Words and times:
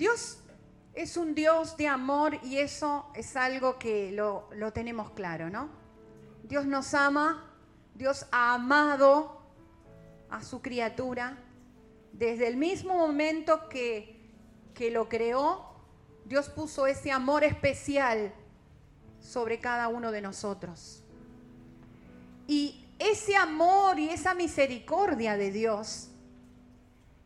Dios 0.00 0.38
es 0.94 1.18
un 1.18 1.34
Dios 1.34 1.76
de 1.76 1.86
amor 1.86 2.38
y 2.42 2.56
eso 2.56 3.12
es 3.14 3.36
algo 3.36 3.78
que 3.78 4.10
lo, 4.12 4.48
tenemos 4.72 5.10
claro, 5.10 5.50
¿no? 5.50 5.68
Dios 6.42 6.64
nos 6.64 6.94
ama, 6.94 7.52
Dios 7.94 8.24
ha 8.32 8.54
amado 8.54 9.42
a 10.30 10.42
su 10.42 10.62
criatura 10.62 11.36
desde 12.14 12.48
el 12.48 12.56
mismo 12.56 12.96
momento 12.96 13.68
que, 13.68 14.32
que 14.72 14.90
lo 14.90 15.06
creó, 15.10 15.66
Dios 16.24 16.48
puso 16.48 16.86
ese 16.86 17.12
amor 17.12 17.44
especial 17.44 18.32
sobre 19.20 19.60
cada 19.60 19.88
uno 19.88 20.12
de 20.12 20.22
nosotros. 20.22 21.04
Y 22.46 22.86
ese 22.98 23.36
amor 23.36 23.98
y 23.98 24.08
esa 24.08 24.32
misericordia 24.32 25.36
de 25.36 25.52
Dios 25.52 26.08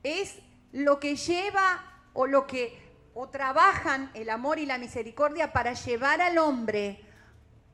es 0.02 0.34
lo 0.72 0.98
que 0.98 1.14
lleva 1.14 1.93
o 2.15 2.27
lo 2.27 2.46
que 2.46 2.83
o 3.15 3.29
trabajan 3.29 4.11
el 4.14 4.31
amor 4.31 4.59
y 4.59 4.67
la 4.67 4.79
misericordia 4.79 5.53
para 5.53 5.75
llevar 5.75 6.21
al 6.21 6.39
hombre 6.39 7.05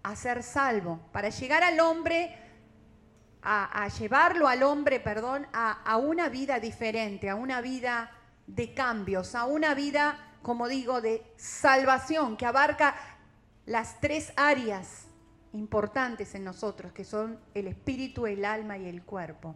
a 0.02 0.16
ser 0.16 0.42
salvo, 0.42 1.00
para 1.12 1.30
llegar 1.30 1.62
al 1.62 1.80
hombre 1.80 2.36
a, 3.42 3.88
llevarlo 3.88 4.48
al 4.48 4.62
hombre, 4.62 5.00
perdón, 5.00 5.46
a, 5.52 5.82
a 5.82 5.96
una 5.96 6.28
vida 6.28 6.60
diferente, 6.60 7.30
a 7.30 7.34
una 7.34 7.60
vida 7.60 8.10
de 8.46 8.74
cambios, 8.74 9.34
a 9.34 9.44
una 9.44 9.74
vida, 9.74 10.34
como 10.42 10.68
digo, 10.68 11.00
de 11.00 11.22
salvación 11.36 12.36
que 12.36 12.46
abarca 12.46 12.96
las 13.66 14.00
tres 14.00 14.32
áreas 14.36 15.06
importantes 15.52 16.34
en 16.34 16.44
nosotros, 16.44 16.92
que 16.92 17.04
son 17.04 17.40
el 17.54 17.66
espíritu, 17.66 18.26
el 18.26 18.44
alma 18.44 18.76
y 18.78 18.88
el 18.88 19.02
cuerpo. 19.02 19.54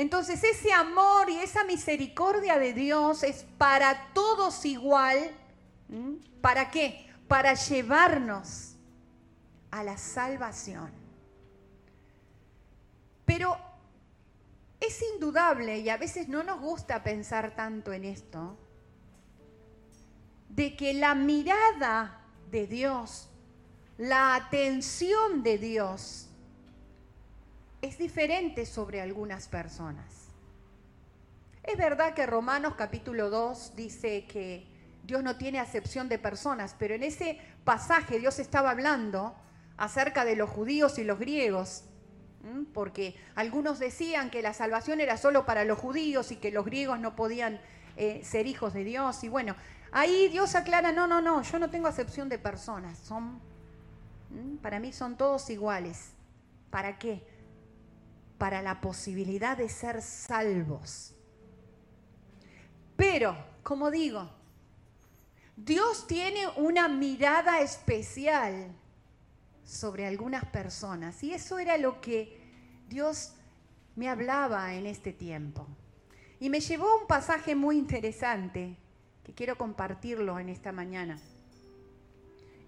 Entonces 0.00 0.42
ese 0.42 0.72
amor 0.72 1.28
y 1.28 1.36
esa 1.40 1.62
misericordia 1.64 2.58
de 2.58 2.72
Dios 2.72 3.22
es 3.22 3.44
para 3.58 4.14
todos 4.14 4.64
igual. 4.64 5.30
¿Para 6.40 6.70
qué? 6.70 7.06
Para 7.28 7.52
llevarnos 7.52 8.76
a 9.70 9.84
la 9.84 9.98
salvación. 9.98 10.90
Pero 13.26 13.58
es 14.80 15.02
indudable, 15.14 15.80
y 15.80 15.90
a 15.90 15.98
veces 15.98 16.28
no 16.28 16.42
nos 16.44 16.62
gusta 16.62 17.02
pensar 17.02 17.54
tanto 17.54 17.92
en 17.92 18.06
esto, 18.06 18.56
de 20.48 20.76
que 20.78 20.94
la 20.94 21.14
mirada 21.14 22.24
de 22.50 22.66
Dios, 22.66 23.28
la 23.98 24.34
atención 24.34 25.42
de 25.42 25.58
Dios, 25.58 26.29
es 27.82 27.98
diferente 27.98 28.66
sobre 28.66 29.00
algunas 29.00 29.48
personas. 29.48 30.28
Es 31.62 31.76
verdad 31.76 32.14
que 32.14 32.26
Romanos 32.26 32.74
capítulo 32.76 33.30
2 33.30 33.74
dice 33.76 34.26
que 34.26 34.66
Dios 35.04 35.22
no 35.22 35.36
tiene 35.36 35.58
acepción 35.58 36.08
de 36.08 36.18
personas, 36.18 36.74
pero 36.78 36.94
en 36.94 37.02
ese 37.02 37.38
pasaje 37.64 38.18
Dios 38.18 38.38
estaba 38.38 38.70
hablando 38.70 39.34
acerca 39.76 40.24
de 40.24 40.36
los 40.36 40.50
judíos 40.50 40.98
y 40.98 41.04
los 41.04 41.18
griegos, 41.18 41.84
porque 42.72 43.14
algunos 43.34 43.78
decían 43.78 44.30
que 44.30 44.42
la 44.42 44.54
salvación 44.54 45.00
era 45.00 45.16
solo 45.16 45.44
para 45.46 45.64
los 45.64 45.78
judíos 45.78 46.32
y 46.32 46.36
que 46.36 46.50
los 46.50 46.64
griegos 46.64 46.98
no 46.98 47.16
podían 47.16 47.60
eh, 47.96 48.20
ser 48.24 48.46
hijos 48.46 48.72
de 48.72 48.84
Dios. 48.84 49.22
Y 49.24 49.28
bueno, 49.28 49.54
ahí 49.92 50.28
Dios 50.28 50.54
aclara, 50.54 50.92
no, 50.92 51.06
no, 51.06 51.20
no, 51.20 51.42
yo 51.42 51.58
no 51.58 51.70
tengo 51.70 51.88
acepción 51.88 52.28
de 52.28 52.38
personas, 52.38 52.98
son, 52.98 53.40
para 54.62 54.80
mí 54.80 54.92
son 54.92 55.16
todos 55.16 55.48
iguales. 55.50 56.12
¿Para 56.70 56.98
qué? 56.98 57.22
Para 58.40 58.62
la 58.62 58.80
posibilidad 58.80 59.54
de 59.54 59.68
ser 59.68 60.00
salvos. 60.00 61.14
Pero, 62.96 63.36
como 63.62 63.90
digo, 63.90 64.30
Dios 65.54 66.06
tiene 66.06 66.48
una 66.56 66.88
mirada 66.88 67.60
especial 67.60 68.74
sobre 69.62 70.06
algunas 70.06 70.46
personas 70.46 71.22
y 71.22 71.34
eso 71.34 71.58
era 71.58 71.76
lo 71.76 72.00
que 72.00 72.40
Dios 72.88 73.34
me 73.94 74.08
hablaba 74.08 74.72
en 74.72 74.86
este 74.86 75.12
tiempo. 75.12 75.66
Y 76.40 76.48
me 76.48 76.60
llevó 76.60 76.88
a 76.88 77.02
un 77.02 77.06
pasaje 77.06 77.54
muy 77.54 77.76
interesante 77.76 78.74
que 79.22 79.34
quiero 79.34 79.58
compartirlo 79.58 80.38
en 80.38 80.48
esta 80.48 80.72
mañana. 80.72 81.20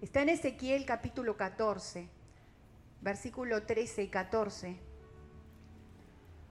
Está 0.03 0.21
en 0.21 0.29
Ezequiel 0.29 0.85
capítulo 0.85 1.35
14, 1.35 2.07
versículo 3.01 3.63
13 3.63 4.03
y 4.03 4.07
14 4.09 4.92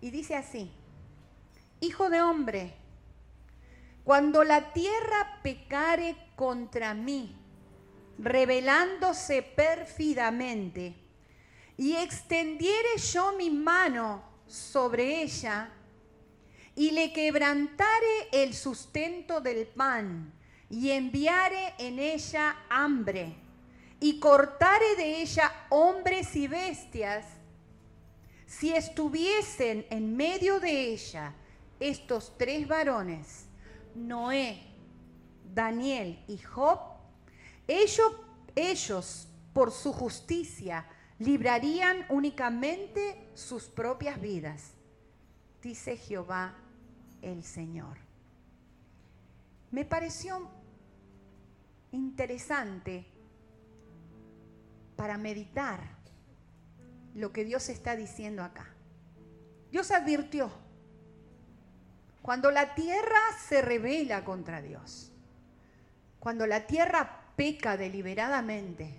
y 0.03 0.11
dice 0.11 0.35
así, 0.35 0.71
Hijo 1.81 2.11
de 2.11 2.21
hombre, 2.21 2.75
cuando 4.05 4.45
la 4.45 4.73
tierra 4.73 5.41
pecare 5.43 6.17
contra 6.37 6.93
mí, 6.93 7.37
rebelándose 8.19 9.43
pérfidamente, 9.43 10.95
y 11.77 11.95
extendiere 11.97 12.99
yo 12.99 13.33
mi 13.33 13.51
mano 13.51 14.23
sobre 14.47 15.23
ella, 15.23 15.71
y 16.75 16.91
le 16.91 17.13
quebrantare 17.13 18.29
el 18.33 18.55
sustento 18.55 19.41
del 19.41 19.67
pan, 19.67 20.33
y 20.69 20.91
enviare 20.91 21.75
en 21.79 21.99
ella 21.99 22.57
hambre, 22.69 23.37
y 24.01 24.19
cortare 24.19 24.97
de 24.97 25.23
ella 25.23 25.53
hombres 25.69 26.35
y 26.35 26.49
bestias, 26.49 27.25
si 28.59 28.71
estuviesen 28.75 29.87
en 29.89 30.15
medio 30.15 30.61
de 30.61 30.93
ella 30.93 31.35
estos 31.81 32.37
tres 32.37 32.69
varones, 32.69 33.47
Noé, 33.95 34.63
Daniel 35.55 36.23
y 36.29 36.37
Job, 36.37 36.79
ellos, 37.67 38.13
ellos 38.55 39.29
por 39.55 39.73
su 39.73 39.93
justicia 39.93 40.87
librarían 41.19 42.05
únicamente 42.11 43.31
sus 43.35 43.65
propias 43.65 44.21
vidas, 44.21 44.73
dice 45.63 45.97
Jehová 45.97 46.55
el 47.23 47.43
Señor. 47.45 47.97
Me 49.71 49.87
pareció 49.87 50.51
interesante 51.91 53.07
para 54.95 55.17
meditar 55.17 56.02
lo 57.15 57.33
que 57.33 57.45
Dios 57.45 57.69
está 57.69 57.97
diciendo 57.97 58.43
acá. 58.43 58.67
Dios 59.71 59.91
advirtió, 59.91 60.51
cuando 62.21 62.51
la 62.51 62.75
tierra 62.75 63.21
se 63.47 63.63
revela 63.63 64.25
contra 64.25 64.63
Dios, 64.63 65.11
cuando 66.21 66.47
la 66.47 66.67
tierra 66.67 67.23
peca 67.37 67.77
deliberadamente, 67.77 68.95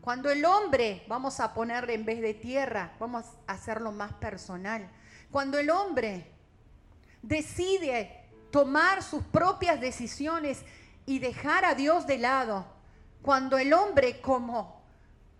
cuando 0.00 0.30
el 0.30 0.44
hombre, 0.44 1.04
vamos 1.08 1.40
a 1.40 1.52
ponerle 1.52 1.94
en 1.94 2.04
vez 2.04 2.22
de 2.22 2.32
tierra, 2.32 2.94
vamos 3.00 3.26
a 3.46 3.52
hacerlo 3.52 3.90
más 3.90 4.12
personal, 4.14 4.88
cuando 5.30 5.58
el 5.58 5.68
hombre 5.68 6.30
decide 7.22 8.24
tomar 8.52 9.02
sus 9.02 9.24
propias 9.24 9.80
decisiones 9.80 10.64
y 11.06 11.18
dejar 11.18 11.64
a 11.64 11.74
Dios 11.74 12.06
de 12.06 12.18
lado, 12.18 12.66
cuando 13.20 13.58
el 13.58 13.72
hombre 13.72 14.20
como 14.20 14.80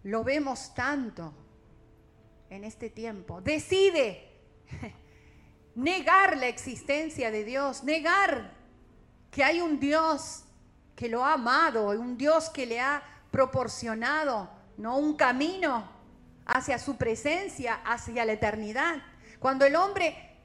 lo 0.02 0.24
vemos 0.24 0.74
tanto, 0.74 1.32
en 2.50 2.64
este 2.64 2.90
tiempo. 2.90 3.40
Decide 3.40 4.28
negar 5.74 6.36
la 6.36 6.48
existencia 6.48 7.30
de 7.30 7.44
Dios, 7.44 7.84
negar 7.84 8.54
que 9.30 9.44
hay 9.44 9.60
un 9.60 9.78
Dios 9.78 10.44
que 10.94 11.08
lo 11.08 11.24
ha 11.24 11.34
amado, 11.34 11.88
un 11.90 12.16
Dios 12.16 12.48
que 12.48 12.66
le 12.66 12.80
ha 12.80 13.02
proporcionado, 13.30 14.50
no 14.78 14.96
un 14.96 15.16
camino 15.16 15.90
hacia 16.46 16.78
su 16.78 16.96
presencia, 16.96 17.74
hacia 17.84 18.24
la 18.24 18.32
eternidad. 18.32 19.02
Cuando 19.38 19.66
el 19.66 19.76
hombre 19.76 20.38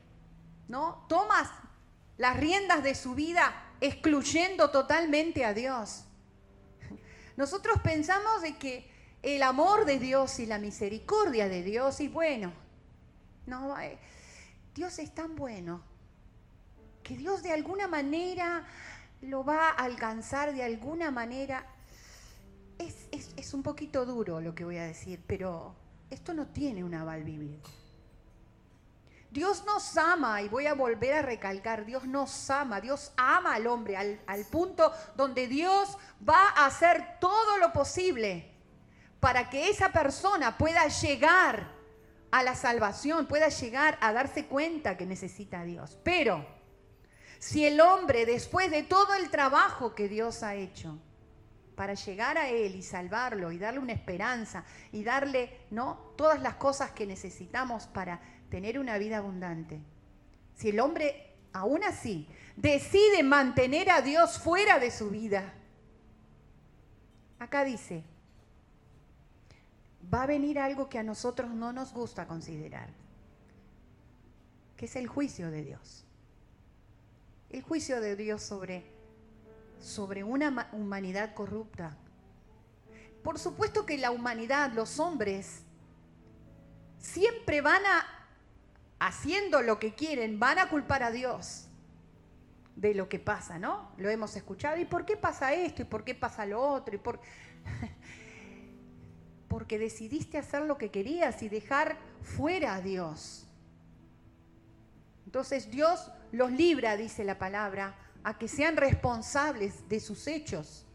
no 0.67 1.05
toma 1.07 1.71
las 2.17 2.37
riendas 2.37 2.83
de 2.83 2.95
su 2.95 3.15
vida 3.15 3.53
excluyendo 3.79 4.69
totalmente 4.71 5.45
a 5.45 5.53
Dios. 5.53 6.03
Nosotros 7.37 7.79
pensamos 7.81 8.41
de 8.41 8.57
que 8.57 8.90
el 9.21 9.43
amor 9.43 9.85
de 9.85 9.99
Dios 9.99 10.39
y 10.39 10.45
la 10.45 10.57
misericordia 10.57 11.47
de 11.47 11.63
Dios. 11.63 11.99
Y 11.99 12.07
bueno, 12.07 12.51
no, 13.45 13.79
eh, 13.79 13.97
Dios 14.73 14.97
es 14.99 15.13
tan 15.13 15.35
bueno 15.35 15.83
que 17.03 17.17
Dios 17.17 17.43
de 17.43 17.51
alguna 17.51 17.87
manera 17.87 18.65
lo 19.21 19.43
va 19.43 19.69
a 19.69 19.83
alcanzar, 19.83 20.53
de 20.53 20.63
alguna 20.63 21.11
manera. 21.11 21.65
Es, 22.79 22.95
es 23.35 23.53
un 23.53 23.61
poquito 23.61 24.05
duro 24.05 24.41
lo 24.41 24.55
que 24.55 24.65
voy 24.65 24.77
a 24.77 24.85
decir, 24.85 25.21
pero 25.27 25.75
esto 26.09 26.33
no 26.33 26.47
tiene 26.47 26.83
un 26.83 26.95
aval 26.95 27.23
bíblico. 27.23 27.69
Dios 29.29 29.63
nos 29.65 29.97
ama, 29.97 30.41
y 30.41 30.49
voy 30.49 30.65
a 30.65 30.73
volver 30.73 31.13
a 31.13 31.21
recalcar, 31.21 31.85
Dios 31.85 32.05
nos 32.05 32.49
ama, 32.49 32.81
Dios 32.81 33.13
ama 33.15 33.55
al 33.55 33.65
hombre 33.67 33.95
al, 33.95 34.19
al, 34.27 34.43
punto 34.43 34.91
donde 35.15 35.47
Dios 35.47 35.97
va 36.27 36.49
a 36.49 36.65
hacer 36.65 37.17
todo 37.21 37.57
lo 37.57 37.71
posible 37.71 38.50
para 39.21 39.49
que 39.49 39.69
esa 39.69 39.93
persona 39.93 40.57
pueda 40.57 40.87
llegar 40.87 41.71
a 42.31 42.43
la 42.43 42.55
salvación, 42.55 43.27
pueda 43.27 43.47
llegar 43.49 43.97
a 44.01 44.11
darse 44.11 44.47
cuenta 44.47 44.97
que 44.97 45.05
necesita 45.05 45.61
a 45.61 45.63
Dios. 45.63 45.97
Pero 46.03 46.45
Si 47.39 47.65
el 47.65 47.81
hombre, 47.81 48.27
después 48.27 48.69
de 48.69 48.83
todo 48.83 49.15
el 49.15 49.31
trabajo 49.31 49.95
que 49.95 50.07
Dios 50.07 50.43
ha 50.43 50.53
hecho 50.53 50.99
para 51.75 51.95
llegar 51.95 52.37
a 52.37 52.49
Él 52.49 52.75
y 52.75 52.83
salvarlo 52.83 53.51
y 53.51 53.57
darle 53.57 53.79
una 53.79 53.93
esperanza 53.93 54.63
y 54.91 55.03
darle 55.03 55.61
¿no? 55.71 56.13
todas 56.17 56.39
las 56.41 56.55
cosas 56.55 56.91
que 56.91 57.07
necesitamos 57.07 57.87
para 57.87 58.21
tener 58.51 58.77
una 58.77 58.99
vida 58.99 59.17
abundante, 59.17 59.81
si 60.53 60.69
el 60.69 60.79
hombre 60.79 61.33
aún 61.53 61.83
así 61.83 62.27
decide 62.55 63.23
mantener 63.23 63.89
a 63.89 64.01
Dios 64.01 64.37
fuera 64.37 64.77
de 64.77 64.91
su 64.91 65.09
vida, 65.09 65.53
acá 67.39 67.63
dice, 67.63 68.03
va 70.13 70.23
a 70.23 70.27
venir 70.27 70.59
algo 70.59 70.89
que 70.89 70.99
a 70.99 71.03
nosotros 71.03 71.51
no 71.51 71.73
nos 71.73 71.93
gusta 71.93 72.27
considerar, 72.27 72.89
que 74.77 74.85
es 74.85 74.95
el 74.95 75.07
juicio 75.07 75.51
de 75.51 75.63
Dios 75.63 76.05
el 77.51 77.61
juicio 77.61 77.99
de 77.99 78.15
Dios 78.15 78.41
sobre, 78.41 78.83
sobre 79.79 80.23
una 80.23 80.69
humanidad 80.71 81.33
corrupta. 81.33 81.97
Por 83.23 83.37
supuesto 83.37 83.85
que 83.85 83.97
la 83.97 84.11
humanidad, 84.11 84.71
los 84.73 84.99
hombres, 84.99 85.63
siempre 86.97 87.61
van 87.61 87.85
a, 87.85 88.05
haciendo 88.99 89.61
lo 89.61 89.79
que 89.79 89.93
quieren, 89.93 90.39
van 90.39 90.59
a 90.59 90.69
culpar 90.69 91.03
a 91.03 91.11
Dios 91.11 91.67
de 92.75 92.95
lo 92.95 93.09
que 93.09 93.19
pasa, 93.19 93.59
¿no? 93.59 93.91
Lo 93.97 94.09
hemos 94.09 94.35
escuchado. 94.35 94.77
¿Y 94.77 94.85
por 94.85 95.05
qué 95.05 95.17
pasa 95.17 95.53
esto? 95.53 95.81
¿Y 95.81 95.85
por 95.85 96.05
qué 96.05 96.15
pasa 96.15 96.45
lo 96.45 96.61
otro? 96.61 96.95
¿Y 96.95 96.99
por... 96.99 97.19
Porque 99.51 99.77
decidiste 99.77 100.37
hacer 100.37 100.61
lo 100.61 100.77
que 100.77 100.91
querías 100.91 101.43
y 101.43 101.49
dejar 101.49 101.97
fuera 102.21 102.75
a 102.75 102.81
Dios. 102.81 103.45
Entonces 105.25 105.69
Dios 105.69 106.09
los 106.31 106.53
libra, 106.53 106.95
dice 106.95 107.25
la 107.25 107.37
palabra, 107.37 107.93
a 108.23 108.37
que 108.37 108.47
sean 108.47 108.77
responsables 108.77 109.89
de 109.89 109.99
sus 109.99 110.25
hechos, 110.27 110.85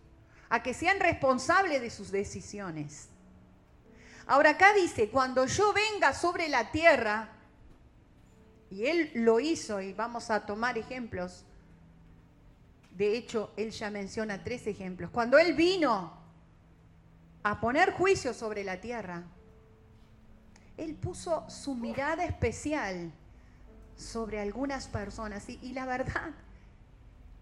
a 0.48 0.62
que 0.62 0.72
sean 0.72 1.00
responsables 1.00 1.82
de 1.82 1.90
sus 1.90 2.10
decisiones. 2.10 3.10
Ahora 4.26 4.52
acá 4.52 4.72
dice, 4.72 5.10
cuando 5.10 5.44
yo 5.44 5.74
venga 5.74 6.14
sobre 6.14 6.48
la 6.48 6.70
tierra, 6.70 7.28
y 8.70 8.86
él 8.86 9.10
lo 9.16 9.38
hizo, 9.38 9.82
y 9.82 9.92
vamos 9.92 10.30
a 10.30 10.46
tomar 10.46 10.78
ejemplos, 10.78 11.44
de 12.92 13.18
hecho, 13.18 13.52
él 13.58 13.70
ya 13.70 13.90
menciona 13.90 14.42
tres 14.42 14.66
ejemplos. 14.66 15.10
Cuando 15.10 15.38
él 15.38 15.52
vino 15.52 16.25
a 17.50 17.60
poner 17.60 17.92
juicio 17.92 18.34
sobre 18.34 18.64
la 18.64 18.80
tierra, 18.80 19.22
él 20.76 20.96
puso 20.96 21.48
su 21.48 21.76
mirada 21.76 22.24
especial 22.24 23.12
sobre 23.94 24.40
algunas 24.40 24.88
personas. 24.88 25.48
Y, 25.48 25.72
la 25.72 25.86
verdad, 25.86 26.32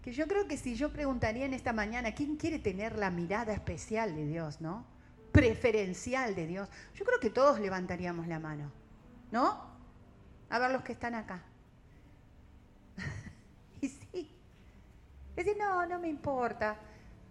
que 0.03 0.13
yo 0.13 0.27
creo 0.27 0.47
que 0.47 0.57
si 0.57 0.75
yo 0.75 0.93
preguntaría 0.93 1.47
en 1.47 1.55
esta 1.55 1.73
mañana, 1.73 2.13
¿quién 2.13 2.35
quiere 2.35 2.59
tener 2.59 2.99
la 2.99 3.09
mirada 3.09 3.51
especial 3.51 4.15
de 4.15 4.27
Dios, 4.27 4.61
no? 4.61 4.85
Preferencial 5.31 6.35
de 6.35 6.45
Dios. 6.45 6.69
Yo 6.93 7.03
creo 7.03 7.19
que 7.19 7.31
todos 7.31 7.59
levantaríamos 7.59 8.27
la 8.27 8.39
mano, 8.39 8.71
¿no? 9.31 9.59
A 10.51 10.59
ver 10.59 10.69
los 10.69 10.83
que 10.83 10.91
están 10.91 11.15
acá. 11.15 11.41
y 13.81 13.89
sí. 13.89 14.31
Es 15.35 15.45
decir, 15.47 15.59
no, 15.59 15.83
no 15.87 15.97
me 15.97 16.09
importa. 16.09 16.77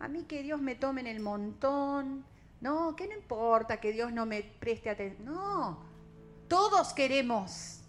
A 0.00 0.08
mí 0.08 0.24
que 0.24 0.42
Dios 0.42 0.60
me 0.60 0.74
tome 0.74 1.02
en 1.02 1.06
el 1.06 1.20
montón. 1.20 2.33
No, 2.64 2.96
que 2.96 3.06
no 3.06 3.12
importa 3.12 3.78
que 3.78 3.92
Dios 3.92 4.10
no 4.10 4.24
me 4.24 4.42
preste 4.42 4.88
atención. 4.88 5.26
No, 5.26 5.84
todos 6.48 6.94
queremos 6.94 7.80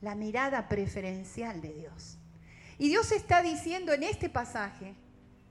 la 0.00 0.14
mirada 0.14 0.68
preferencial 0.68 1.60
de 1.60 1.72
Dios. 1.72 2.16
Y 2.78 2.88
Dios 2.88 3.10
está 3.10 3.42
diciendo 3.42 3.92
en 3.92 4.04
este 4.04 4.28
pasaje, 4.28 4.94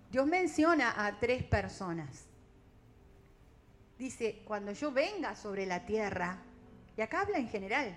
Dios 0.09 0.25
menciona 0.25 1.05
a 1.05 1.19
tres 1.19 1.43
personas. 1.43 2.23
Dice, 3.99 4.41
cuando 4.45 4.71
yo 4.71 4.93
venga 4.93 5.35
sobre 5.35 5.65
la 5.65 5.85
tierra, 5.85 6.37
y 6.95 7.01
acá 7.01 7.23
habla 7.23 7.39
en 7.39 7.49
general, 7.49 7.93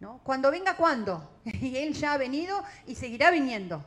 ¿no? 0.00 0.20
Cuando 0.24 0.50
venga, 0.50 0.76
¿cuándo? 0.76 1.38
Y 1.44 1.76
Él 1.76 1.94
ya 1.94 2.14
ha 2.14 2.18
venido 2.18 2.64
y 2.84 2.96
seguirá 2.96 3.30
viniendo. 3.30 3.84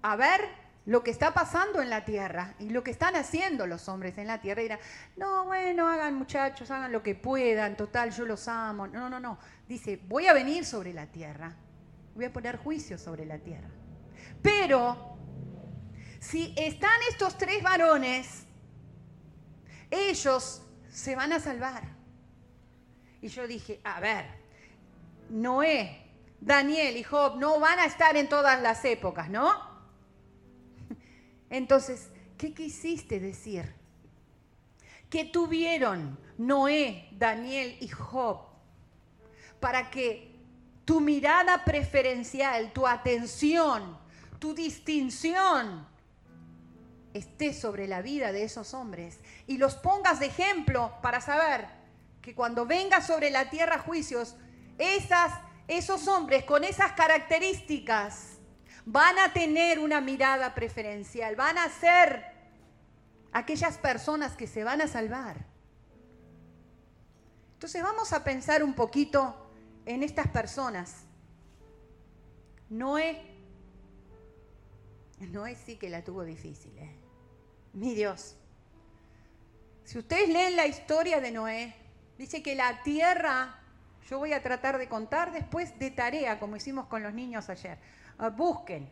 A 0.00 0.16
ver 0.16 0.67
lo 0.88 1.04
que 1.04 1.10
está 1.10 1.34
pasando 1.34 1.82
en 1.82 1.90
la 1.90 2.02
tierra 2.02 2.54
y 2.58 2.70
lo 2.70 2.82
que 2.82 2.90
están 2.90 3.14
haciendo 3.14 3.66
los 3.66 3.90
hombres 3.90 4.16
en 4.16 4.26
la 4.26 4.40
tierra. 4.40 4.78
No, 5.16 5.44
bueno, 5.44 5.86
hagan 5.86 6.14
muchachos, 6.14 6.70
hagan 6.70 6.90
lo 6.90 7.02
que 7.02 7.14
puedan, 7.14 7.76
total, 7.76 8.10
yo 8.10 8.24
los 8.24 8.48
amo. 8.48 8.86
No, 8.86 9.10
no, 9.10 9.20
no. 9.20 9.38
Dice, 9.66 10.00
voy 10.08 10.28
a 10.28 10.32
venir 10.32 10.64
sobre 10.64 10.94
la 10.94 11.06
tierra, 11.06 11.54
voy 12.14 12.24
a 12.24 12.32
poner 12.32 12.56
juicio 12.56 12.96
sobre 12.96 13.26
la 13.26 13.38
tierra. 13.38 13.68
Pero, 14.40 15.18
si 16.20 16.54
están 16.56 16.98
estos 17.10 17.36
tres 17.36 17.62
varones, 17.62 18.46
ellos 19.90 20.62
se 20.88 21.14
van 21.14 21.34
a 21.34 21.38
salvar. 21.38 21.82
Y 23.20 23.28
yo 23.28 23.46
dije, 23.46 23.82
a 23.84 24.00
ver, 24.00 24.24
Noé, 25.28 26.10
Daniel 26.40 26.96
y 26.96 27.02
Job 27.02 27.36
no 27.36 27.60
van 27.60 27.78
a 27.78 27.84
estar 27.84 28.16
en 28.16 28.26
todas 28.26 28.62
las 28.62 28.82
épocas, 28.86 29.28
¿no? 29.28 29.67
Entonces, 31.50 32.08
¿qué 32.36 32.52
quisiste 32.52 33.20
decir? 33.20 33.74
¿Qué 35.10 35.24
tuvieron 35.24 36.18
Noé, 36.36 37.08
Daniel 37.12 37.76
y 37.80 37.88
Job 37.88 38.48
para 39.60 39.90
que 39.90 40.36
tu 40.84 41.00
mirada 41.00 41.64
preferencial, 41.64 42.72
tu 42.72 42.86
atención, 42.86 43.98
tu 44.38 44.54
distinción 44.54 45.86
esté 47.12 47.52
sobre 47.52 47.88
la 47.88 48.02
vida 48.02 48.32
de 48.32 48.44
esos 48.44 48.74
hombres 48.74 49.18
y 49.46 49.58
los 49.58 49.74
pongas 49.74 50.20
de 50.20 50.26
ejemplo 50.26 50.92
para 51.02 51.20
saber 51.20 51.66
que 52.22 52.34
cuando 52.34 52.66
venga 52.66 53.00
sobre 53.00 53.30
la 53.30 53.50
tierra 53.50 53.78
juicios, 53.78 54.36
esas, 54.78 55.32
esos 55.66 56.06
hombres 56.06 56.44
con 56.44 56.62
esas 56.64 56.92
características 56.92 58.37
van 58.90 59.18
a 59.18 59.34
tener 59.34 59.78
una 59.78 60.00
mirada 60.00 60.54
preferencial, 60.54 61.36
van 61.36 61.58
a 61.58 61.68
ser 61.68 62.24
aquellas 63.32 63.76
personas 63.76 64.34
que 64.34 64.46
se 64.46 64.64
van 64.64 64.80
a 64.80 64.88
salvar. 64.88 65.36
Entonces 67.52 67.82
vamos 67.82 68.14
a 68.14 68.24
pensar 68.24 68.62
un 68.64 68.72
poquito 68.72 69.52
en 69.84 70.02
estas 70.02 70.28
personas. 70.28 71.04
Noé, 72.70 73.20
Noé 75.18 75.54
sí 75.54 75.76
que 75.76 75.90
la 75.90 76.02
tuvo 76.02 76.24
difícil, 76.24 76.72
¿eh? 76.78 76.96
mi 77.74 77.94
Dios. 77.94 78.36
Si 79.84 79.98
ustedes 79.98 80.30
leen 80.30 80.56
la 80.56 80.66
historia 80.66 81.20
de 81.20 81.30
Noé, 81.30 81.74
dice 82.16 82.42
que 82.42 82.54
la 82.54 82.82
tierra, 82.82 83.60
yo 84.08 84.18
voy 84.18 84.32
a 84.32 84.42
tratar 84.42 84.78
de 84.78 84.88
contar 84.88 85.30
después 85.30 85.78
de 85.78 85.90
tarea, 85.90 86.40
como 86.40 86.56
hicimos 86.56 86.86
con 86.86 87.02
los 87.02 87.12
niños 87.12 87.50
ayer 87.50 87.78
busquen, 88.36 88.90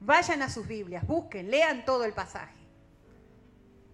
vayan 0.00 0.42
a 0.42 0.48
sus 0.48 0.66
Biblias, 0.66 1.06
busquen, 1.06 1.50
lean 1.50 1.84
todo 1.84 2.04
el 2.04 2.12
pasaje. 2.12 2.54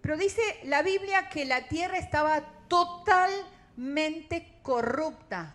Pero 0.02 0.16
dice 0.16 0.42
la 0.64 0.82
Biblia 0.82 1.28
que 1.28 1.44
la 1.44 1.68
tierra 1.68 1.98
estaba 1.98 2.42
totalmente 2.68 4.58
corrupta. 4.62 5.54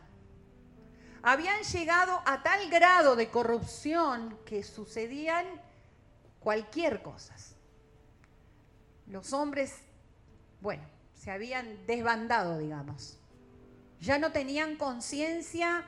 Habían 1.24 1.62
llegado 1.64 2.22
a 2.26 2.44
tal 2.44 2.70
grado 2.70 3.16
de 3.16 3.30
corrupción 3.30 4.38
que 4.46 4.64
sucedían 4.64 5.46
cualquier 6.40 7.02
cosa. 7.02 7.36
Los 9.08 9.34
hombres, 9.34 9.76
bueno, 10.62 10.84
se 11.16 11.32
habían 11.32 11.86
desbandado, 11.88 12.60
digamos. 12.60 13.18
Ya 14.00 14.20
no 14.20 14.32
tenían 14.32 14.78
conciencia 14.78 15.84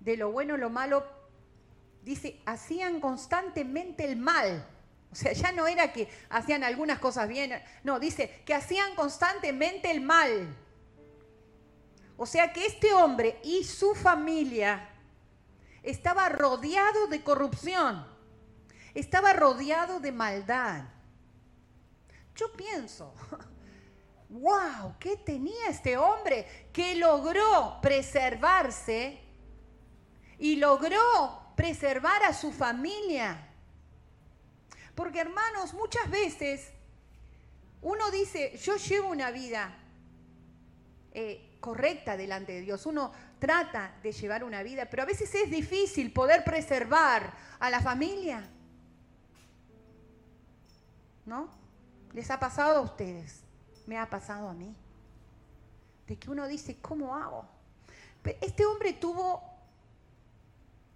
de 0.00 0.16
lo 0.16 0.30
bueno, 0.32 0.56
lo 0.56 0.68
malo 0.68 1.06
dice, 2.02 2.40
hacían 2.46 3.00
constantemente 3.00 4.04
el 4.04 4.16
mal. 4.16 4.66
O 5.10 5.14
sea, 5.14 5.32
ya 5.32 5.52
no 5.52 5.66
era 5.66 5.92
que 5.92 6.08
hacían 6.30 6.64
algunas 6.64 6.98
cosas 6.98 7.28
bien, 7.28 7.62
no, 7.84 8.00
dice 8.00 8.42
que 8.46 8.54
hacían 8.54 8.94
constantemente 8.94 9.90
el 9.90 10.00
mal. 10.00 10.56
O 12.16 12.26
sea 12.26 12.52
que 12.52 12.64
este 12.66 12.92
hombre 12.92 13.38
y 13.42 13.64
su 13.64 13.94
familia 13.94 14.88
estaba 15.82 16.28
rodeado 16.28 17.08
de 17.08 17.22
corrupción, 17.22 18.06
estaba 18.94 19.32
rodeado 19.32 20.00
de 20.00 20.12
maldad. 20.12 20.84
Yo 22.34 22.50
pienso, 22.52 23.14
wow, 24.30 24.94
¿qué 24.98 25.18
tenía 25.18 25.68
este 25.68 25.98
hombre 25.98 26.68
que 26.72 26.94
logró 26.94 27.78
preservarse 27.82 29.20
y 30.38 30.56
logró 30.56 31.41
preservar 31.62 32.24
a 32.24 32.34
su 32.34 32.50
familia. 32.50 33.40
Porque 34.96 35.20
hermanos, 35.20 35.74
muchas 35.74 36.10
veces 36.10 36.72
uno 37.82 38.10
dice, 38.10 38.58
yo 38.58 38.74
llevo 38.78 39.10
una 39.10 39.30
vida 39.30 39.72
eh, 41.12 41.56
correcta 41.60 42.16
delante 42.16 42.50
de 42.50 42.62
Dios. 42.62 42.84
Uno 42.84 43.12
trata 43.38 43.94
de 44.02 44.10
llevar 44.10 44.42
una 44.42 44.64
vida, 44.64 44.86
pero 44.90 45.04
a 45.04 45.06
veces 45.06 45.32
es 45.36 45.52
difícil 45.52 46.12
poder 46.12 46.42
preservar 46.42 47.32
a 47.60 47.70
la 47.70 47.80
familia. 47.80 48.44
¿No? 51.24 51.48
¿Les 52.12 52.28
ha 52.32 52.40
pasado 52.40 52.78
a 52.78 52.80
ustedes? 52.80 53.44
Me 53.86 53.98
ha 53.98 54.10
pasado 54.10 54.48
a 54.48 54.52
mí. 54.52 54.74
De 56.08 56.18
que 56.18 56.28
uno 56.28 56.48
dice, 56.48 56.80
¿cómo 56.80 57.14
hago? 57.14 57.46
este 58.40 58.66
hombre 58.66 58.92
tuvo 58.92 59.51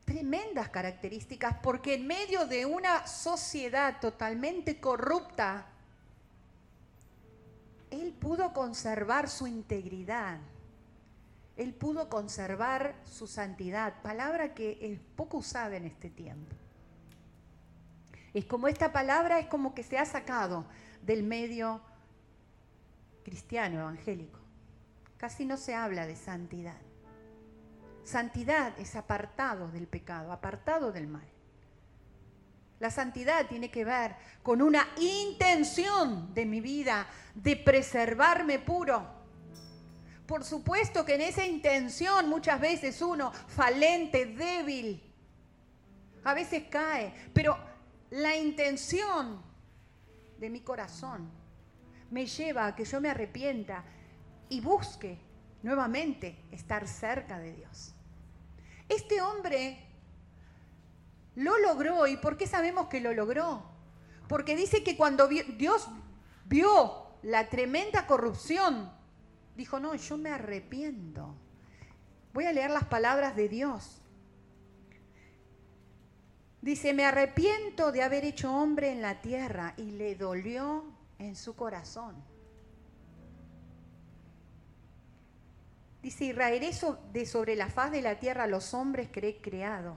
tremendas 0.07 0.71
características 0.71 1.57
porque 1.63 1.95
en 1.95 2.07
medio 2.07 2.47
de 2.47 2.65
una 2.65 3.07
sociedad 3.07 4.01
totalmente 4.01 4.81
corrupta, 4.81 5.67
él 7.91 8.13
pudo 8.13 8.55
conservar 8.55 9.29
su 9.29 9.47
integridad. 9.47 10.39
Él 11.57 11.75
pudo 11.75 12.09
conservar 12.09 12.95
su 13.05 13.27
santidad, 13.27 14.01
palabra 14.03 14.55
que 14.55 14.79
es 14.81 15.01
poco 15.17 15.39
usada 15.39 15.77
en 15.77 15.87
este 15.87 16.11
tiempo. 16.11 16.55
Es 18.35 18.45
como 18.45 18.69
esta 18.69 18.93
palabra 18.93 19.39
es 19.39 19.47
como 19.47 19.75
que 19.75 19.83
se 19.83 19.99
ha 19.99 20.05
sacado 20.05 20.67
del 21.03 21.23
medio 21.23 21.81
cristiano 23.25 23.81
evangélico. 23.81 24.39
Casi 25.17 25.47
no 25.47 25.57
se 25.57 25.75
habla 25.75 26.07
de 26.07 26.17
santidad. 26.17 26.86
Santidad 28.07 28.73
es 28.79 28.95
apartado 28.95 29.67
del 29.67 29.89
pecado, 29.89 30.31
apartado 30.31 30.93
del 30.93 31.09
mal. 31.09 31.27
La 32.79 32.89
santidad 32.89 33.49
tiene 33.49 33.69
que 33.69 33.85
ver 33.85 34.15
con 34.45 34.63
una 34.63 34.87
intención 34.97 36.33
de 36.33 36.47
mi 36.47 36.61
vida 36.61 37.09
de 37.35 37.57
preservarme 37.57 38.61
puro. 38.61 39.05
Por 40.25 40.45
supuesto 40.45 41.05
que 41.05 41.17
en 41.17 41.23
esa 41.23 41.45
intención 41.45 42.29
muchas 42.29 42.61
veces 42.61 43.03
uno 43.03 43.33
falente, 43.33 44.27
débil, 44.27 45.03
a 46.23 46.33
veces 46.33 46.63
cae, 46.71 47.13
pero 47.33 47.59
la 48.11 48.37
intención 48.37 49.43
de 50.39 50.49
mi 50.49 50.61
corazón 50.61 51.29
me 52.13 52.25
lleva 52.25 52.67
a 52.67 52.77
que 52.77 52.85
yo 52.85 53.01
me 53.01 53.11
arrepienta 53.11 53.83
y 54.49 54.61
busque 54.61 55.19
nuevamente 55.65 56.45
estar 56.53 56.87
cerca 56.87 57.41
de 57.41 57.53
Dios. 57.53 57.96
Este 58.89 59.21
hombre 59.21 59.79
lo 61.35 61.59
logró. 61.59 62.07
¿Y 62.07 62.17
por 62.17 62.37
qué 62.37 62.47
sabemos 62.47 62.89
que 62.89 63.01
lo 63.01 63.13
logró? 63.13 63.63
Porque 64.29 64.57
dice 64.57 64.83
que 64.83 64.97
cuando 64.97 65.29
Dios 65.29 65.89
vio 66.45 67.07
la 67.23 67.49
tremenda 67.49 68.07
corrupción, 68.07 68.91
dijo, 69.57 69.81
no, 69.81 69.95
yo 69.95 70.17
me 70.17 70.31
arrepiento. 70.31 71.35
Voy 72.33 72.45
a 72.45 72.53
leer 72.53 72.71
las 72.71 72.85
palabras 72.85 73.37
de 73.37 73.49
Dios. 73.49 74.03
Dice, 76.61 76.93
me 76.93 77.05
arrepiento 77.05 77.93
de 77.93 78.03
haber 78.03 78.25
hecho 78.25 78.53
hombre 78.53 78.91
en 78.91 79.01
la 79.01 79.21
tierra 79.21 79.75
y 79.77 79.93
le 79.93 80.17
dolió 80.17 80.85
en 81.19 81.37
su 81.37 81.55
corazón. 81.55 82.17
Dice, 86.03 86.27
y 86.27 86.33
raeré 86.33 86.71
de 87.13 87.27
sobre 87.27 87.57
la 87.57 87.69
faz 87.69 87.91
de 87.91 88.03
la 88.03 88.19
tierra 88.19 88.45
a 88.45 88.47
los 88.47 88.75
hombres 88.75 89.09
que 89.09 89.27
he 89.29 89.37
creado 89.39 89.97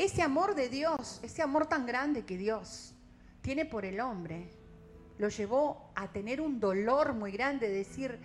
Ese 0.00 0.22
amor 0.22 0.54
de 0.54 0.70
Dios, 0.70 1.20
ese 1.22 1.42
amor 1.42 1.66
tan 1.66 1.84
grande 1.84 2.24
que 2.24 2.38
Dios 2.38 2.94
tiene 3.42 3.66
por 3.66 3.84
el 3.84 4.00
hombre, 4.00 4.50
lo 5.18 5.28
llevó 5.28 5.92
a 5.94 6.08
tener 6.08 6.40
un 6.40 6.58
dolor 6.58 7.12
muy 7.12 7.32
grande, 7.32 7.68
decir, 7.68 8.18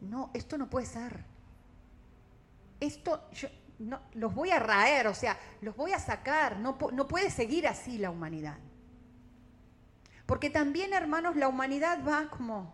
no, 0.00 0.32
esto 0.34 0.58
no 0.58 0.68
puede 0.68 0.86
ser. 0.86 1.24
Esto, 2.80 3.30
yo, 3.30 3.48
no, 3.78 4.00
los 4.14 4.34
voy 4.34 4.50
a 4.50 4.58
raer, 4.58 5.06
o 5.06 5.14
sea, 5.14 5.38
los 5.60 5.76
voy 5.76 5.92
a 5.92 6.00
sacar, 6.00 6.58
no, 6.58 6.76
no 6.92 7.06
puede 7.06 7.30
seguir 7.30 7.68
así 7.68 7.96
la 7.96 8.10
humanidad. 8.10 8.58
Porque 10.30 10.48
también, 10.48 10.92
hermanos, 10.92 11.34
la 11.34 11.48
humanidad 11.48 12.06
va 12.06 12.30
como, 12.30 12.72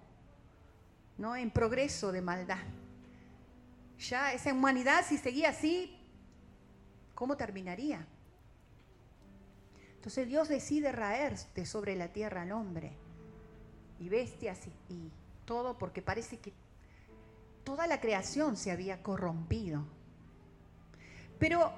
¿no? 1.16 1.36
En 1.36 1.50
progreso 1.50 2.12
de 2.12 2.20
maldad. 2.20 2.66
Ya 3.98 4.34
esa 4.34 4.52
humanidad, 4.52 5.06
si 5.08 5.16
seguía 5.16 5.48
así, 5.48 5.98
¿cómo 7.14 7.38
terminaría? 7.38 8.06
Entonces 9.94 10.28
Dios 10.28 10.50
decide 10.50 10.92
raer 10.92 11.34
de 11.54 11.64
sobre 11.64 11.96
la 11.96 12.12
tierra 12.12 12.42
al 12.42 12.52
hombre 12.52 12.92
y 14.00 14.10
bestias 14.10 14.60
y, 14.66 14.92
y 14.92 15.12
todo 15.46 15.78
porque 15.78 16.02
parece 16.02 16.38
que 16.38 16.52
toda 17.64 17.86
la 17.86 18.02
creación 18.02 18.58
se 18.58 18.70
había 18.70 19.02
corrompido. 19.02 19.82
Pero 21.38 21.72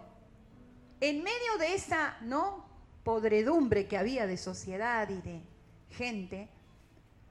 en 1.01 1.23
medio 1.23 1.57
de 1.61 1.75
esa 1.75 2.19
no 2.23 2.67
podredumbre 3.05 3.87
que 3.87 3.97
había 3.97 4.27
de 4.27 4.39
sociedad 4.39 5.09
y 5.09 5.23
de 5.23 5.58
gente, 5.91 6.49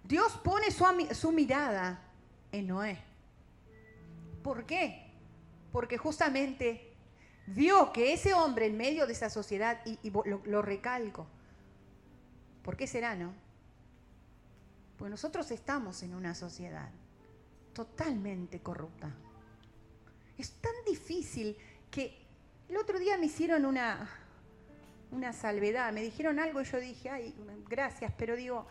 Dios 0.03 0.33
pone 0.43 0.67
su, 0.71 1.31
mirada 1.31 2.01
en 2.51 2.67
Noé. 2.67 2.97
¿Por 4.43 4.65
qué? 4.65 5.11
Porque 5.71 5.97
justamente 5.97 6.93
vio 7.47 7.91
que 7.91 8.13
ese 8.13 8.33
hombre 8.33 8.67
en 8.67 8.77
medio 8.77 9.05
de 9.05 9.13
esa 9.13 9.29
sociedad, 9.29 9.81
y, 9.85 10.09
lo, 10.09 10.61
recalco, 10.61 11.27
¿por 12.63 12.77
qué 12.77 12.87
será, 12.87 13.15
no? 13.15 13.33
Pues 14.97 15.11
nosotros 15.11 15.51
estamos 15.51 16.01
en 16.03 16.15
una 16.15 16.33
sociedad 16.33 16.89
totalmente 17.73 18.59
corrupta. 18.59 19.11
Es 20.37 20.51
tan 20.53 20.73
difícil 20.85 21.57
que 21.91 22.17
el 22.69 22.77
otro 22.77 22.97
día 22.97 23.17
me 23.17 23.27
hicieron 23.27 23.65
una, 23.65 24.09
una 25.11 25.33
salvedad, 25.33 25.91
me 25.93 26.01
dijeron 26.01 26.39
algo 26.39 26.61
y 26.61 26.65
yo 26.65 26.79
dije, 26.79 27.09
ay, 27.09 27.35
gracias, 27.69 28.11
pero 28.17 28.35
digo, 28.35 28.67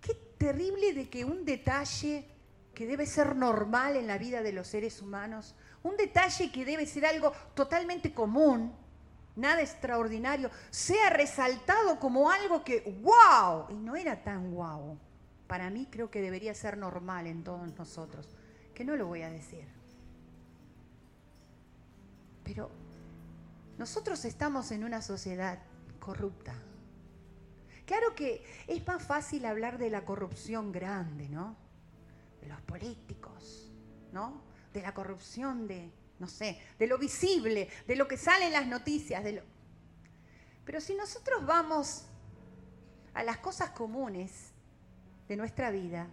qué 0.00 0.14
terrible 0.38 0.92
de 0.92 1.08
que 1.08 1.24
un 1.24 1.44
detalle 1.44 2.26
que 2.74 2.86
debe 2.86 3.06
ser 3.06 3.36
normal 3.36 3.96
en 3.96 4.06
la 4.06 4.18
vida 4.18 4.42
de 4.42 4.52
los 4.52 4.68
seres 4.68 5.02
humanos, 5.02 5.54
un 5.82 5.96
detalle 5.96 6.50
que 6.52 6.64
debe 6.64 6.86
ser 6.86 7.06
algo 7.06 7.32
totalmente 7.54 8.14
común, 8.14 8.72
nada 9.36 9.60
extraordinario, 9.60 10.50
sea 10.70 11.10
resaltado 11.10 11.98
como 11.98 12.30
algo 12.30 12.62
que, 12.64 12.80
wow, 13.02 13.66
y 13.70 13.74
no 13.74 13.96
era 13.96 14.22
tan 14.22 14.52
wow. 14.52 14.98
Para 15.46 15.68
mí 15.70 15.88
creo 15.90 16.10
que 16.10 16.20
debería 16.20 16.54
ser 16.54 16.76
normal 16.76 17.26
en 17.26 17.42
todos 17.42 17.76
nosotros, 17.76 18.28
que 18.74 18.84
no 18.84 18.96
lo 18.96 19.06
voy 19.06 19.22
a 19.22 19.30
decir. 19.30 19.66
Pero 22.44 22.70
nosotros 23.78 24.24
estamos 24.24 24.70
en 24.70 24.84
una 24.84 25.02
sociedad 25.02 25.58
corrupta. 26.00 26.54
Claro 27.86 28.14
que 28.14 28.44
es 28.66 28.86
más 28.86 29.02
fácil 29.02 29.44
hablar 29.44 29.78
de 29.78 29.90
la 29.90 30.04
corrupción 30.04 30.72
grande, 30.72 31.28
¿no? 31.28 31.56
De 32.40 32.48
los 32.48 32.60
políticos, 32.62 33.70
¿no? 34.12 34.50
de 34.72 34.82
la 34.82 34.94
corrupción, 34.94 35.66
de, 35.66 35.90
no 36.18 36.26
sé, 36.26 36.60
de 36.78 36.86
lo 36.86 36.98
visible, 36.98 37.68
de 37.86 37.96
lo 37.96 38.06
que 38.06 38.16
sale 38.16 38.46
en 38.46 38.52
las 38.52 38.66
noticias. 38.66 39.22
De 39.24 39.32
lo... 39.32 39.42
Pero 40.64 40.80
si 40.80 40.94
nosotros 40.94 41.44
vamos 41.44 42.06
a 43.14 43.22
las 43.24 43.38
cosas 43.38 43.70
comunes 43.70 44.52
de 45.28 45.36
nuestra 45.36 45.70
vida, 45.70 46.08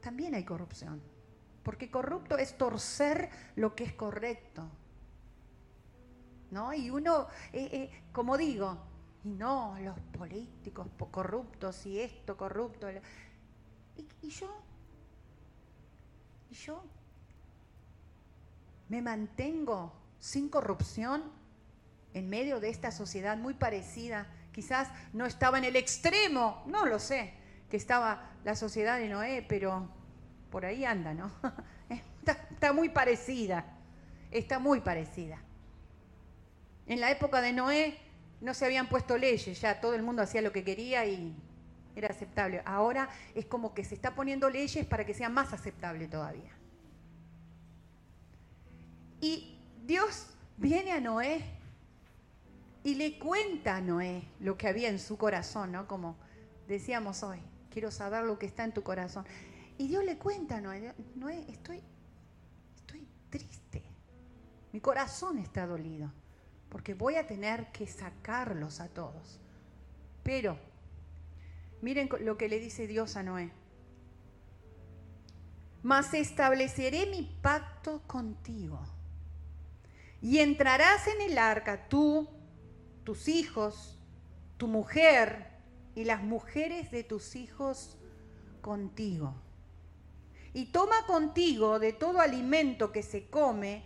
también 0.00 0.34
hay 0.34 0.44
corrupción. 0.44 1.02
Porque 1.62 1.90
corrupto 1.90 2.38
es 2.38 2.56
torcer 2.56 3.30
lo 3.56 3.74
que 3.74 3.84
es 3.84 3.92
correcto. 3.94 4.68
¿No? 6.50 6.72
Y 6.72 6.90
uno, 6.90 7.28
eh, 7.52 7.68
eh, 7.72 8.02
como 8.12 8.36
digo, 8.38 8.78
y 9.24 9.30
no, 9.30 9.76
los 9.80 9.98
políticos 10.16 10.86
corruptos 11.10 11.84
y 11.86 12.00
esto 12.00 12.36
corrupto. 12.36 12.88
y 14.22 14.28
yo? 14.30 14.62
¿Y 16.50 16.54
yo? 16.54 16.82
me 18.88 19.02
mantengo 19.02 19.92
sin 20.18 20.48
corrupción 20.48 21.22
en 22.14 22.28
medio 22.28 22.58
de 22.60 22.70
esta 22.70 22.90
sociedad 22.90 23.36
muy 23.36 23.54
parecida. 23.54 24.26
Quizás 24.52 24.88
no 25.12 25.26
estaba 25.26 25.58
en 25.58 25.64
el 25.64 25.76
extremo, 25.76 26.62
no 26.66 26.86
lo 26.86 26.98
sé, 26.98 27.34
que 27.70 27.76
estaba 27.76 28.30
la 28.44 28.56
sociedad 28.56 28.98
de 28.98 29.08
Noé, 29.08 29.44
pero 29.46 29.88
por 30.50 30.64
ahí 30.64 30.84
anda, 30.84 31.14
¿no? 31.14 31.30
Está, 32.50 32.74
muy 32.74 32.90
parecida, 32.90 33.64
está 34.30 34.58
muy 34.58 34.82
parecida. 34.82 35.38
En 36.88 37.00
la 37.00 37.10
época 37.10 37.40
de 37.40 37.52
Noé 37.52 37.98
no 38.40 38.54
se 38.54 38.64
habían 38.64 38.88
puesto 38.88 39.16
leyes, 39.16 39.60
ya 39.60 39.80
todo 39.80 39.94
el 39.94 40.02
mundo 40.02 40.22
hacía 40.22 40.42
lo 40.42 40.52
que 40.52 40.64
quería 40.64 41.04
y 41.06 41.34
era 41.94 42.08
aceptable. 42.08 42.62
Ahora 42.64 43.08
es 43.34 43.46
como 43.46 43.74
que 43.74 43.84
se 43.84 43.94
está 43.94 44.14
poniendo 44.14 44.48
leyes 44.48 44.86
para 44.86 45.04
que 45.04 45.14
sea 45.14 45.28
más 45.28 45.52
aceptable 45.52 46.08
todavía. 46.08 46.52
Y 49.20 49.58
Dios 49.84 50.28
viene 50.56 50.92
a 50.92 51.00
Noé 51.00 51.44
y 52.84 52.94
le 52.94 53.18
cuenta 53.18 53.76
a 53.76 53.80
Noé 53.80 54.22
lo 54.40 54.56
que 54.56 54.68
había 54.68 54.88
en 54.88 54.98
su 54.98 55.18
corazón, 55.18 55.72
¿no? 55.72 55.86
Como 55.86 56.16
decíamos 56.66 57.22
hoy. 57.22 57.40
quiero 57.70 57.90
saber 57.90 58.24
lo 58.24 58.38
que 58.38 58.46
está 58.46 58.64
en 58.64 58.72
tu 58.72 58.82
corazón. 58.82 59.24
Y 59.76 59.88
Dios 59.88 60.04
le 60.04 60.18
cuenta 60.18 60.56
a 60.56 60.60
Noé, 60.60 60.94
Noé, 61.14 61.44
estoy, 61.48 61.80
estoy 62.74 63.06
triste, 63.30 63.84
mi 64.72 64.80
corazón 64.80 65.38
está 65.38 65.66
dolido, 65.66 66.12
porque 66.68 66.94
voy 66.94 67.16
a 67.16 67.26
tener 67.26 67.70
que 67.72 67.86
sacarlos 67.86 68.80
a 68.80 68.88
todos. 68.88 69.38
Pero, 70.22 70.58
miren 71.80 72.08
lo 72.20 72.36
que 72.36 72.48
le 72.48 72.58
dice 72.58 72.86
Dios 72.86 73.16
a 73.16 73.22
Noé. 73.22 73.50
Mas 75.82 76.12
estableceré 76.12 77.06
mi 77.06 77.22
pacto 77.40 78.02
contigo. 78.06 78.80
Y 80.20 80.38
entrarás 80.38 81.06
en 81.06 81.30
el 81.30 81.38
arca 81.38 81.88
tú, 81.88 82.28
tus 83.04 83.28
hijos, 83.28 83.98
tu 84.56 84.66
mujer 84.66 85.46
y 85.94 86.04
las 86.04 86.22
mujeres 86.22 86.90
de 86.90 87.04
tus 87.04 87.36
hijos 87.36 87.96
contigo. 88.60 89.34
Y 90.52 90.66
toma 90.66 91.06
contigo 91.06 91.78
de 91.78 91.92
todo 91.92 92.20
alimento 92.20 92.90
que 92.90 93.02
se 93.02 93.28
come 93.28 93.84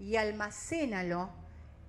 y 0.00 0.16
almacénalo 0.16 1.45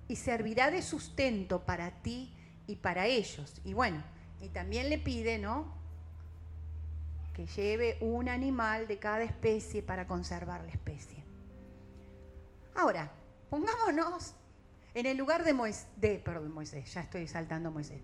y 0.08 0.16
servirá 0.16 0.70
de 0.70 0.82
sustento 0.82 1.64
para 1.64 2.02
ti 2.02 2.34
y 2.66 2.76
para 2.76 3.06
ellos. 3.06 3.60
Y 3.64 3.74
bueno, 3.74 4.02
y 4.40 4.48
también 4.48 4.88
le 4.88 4.98
pide, 4.98 5.38
¿no? 5.38 5.76
Que 7.34 7.46
lleve 7.46 7.98
un 8.00 8.28
animal 8.28 8.88
de 8.88 8.98
cada 8.98 9.22
especie 9.22 9.82
para 9.82 10.06
conservar 10.06 10.64
la 10.64 10.70
especie. 10.70 11.22
Ahora, 12.74 13.10
pongámonos 13.50 14.34
en 14.94 15.06
el 15.06 15.16
lugar 15.16 15.44
de 15.44 15.52
Moisés, 15.52 15.86
de, 15.96 16.18
perdón, 16.18 16.52
Moisés, 16.52 16.92
ya 16.92 17.02
estoy 17.02 17.28
saltando 17.28 17.70
Moisés. 17.70 18.00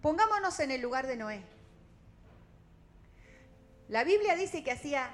Pongámonos 0.00 0.58
en 0.60 0.70
el 0.70 0.80
lugar 0.80 1.06
de 1.06 1.16
Noé. 1.16 1.42
La 3.88 4.04
Biblia 4.04 4.36
dice 4.36 4.62
que 4.62 4.70
hacía 4.70 5.10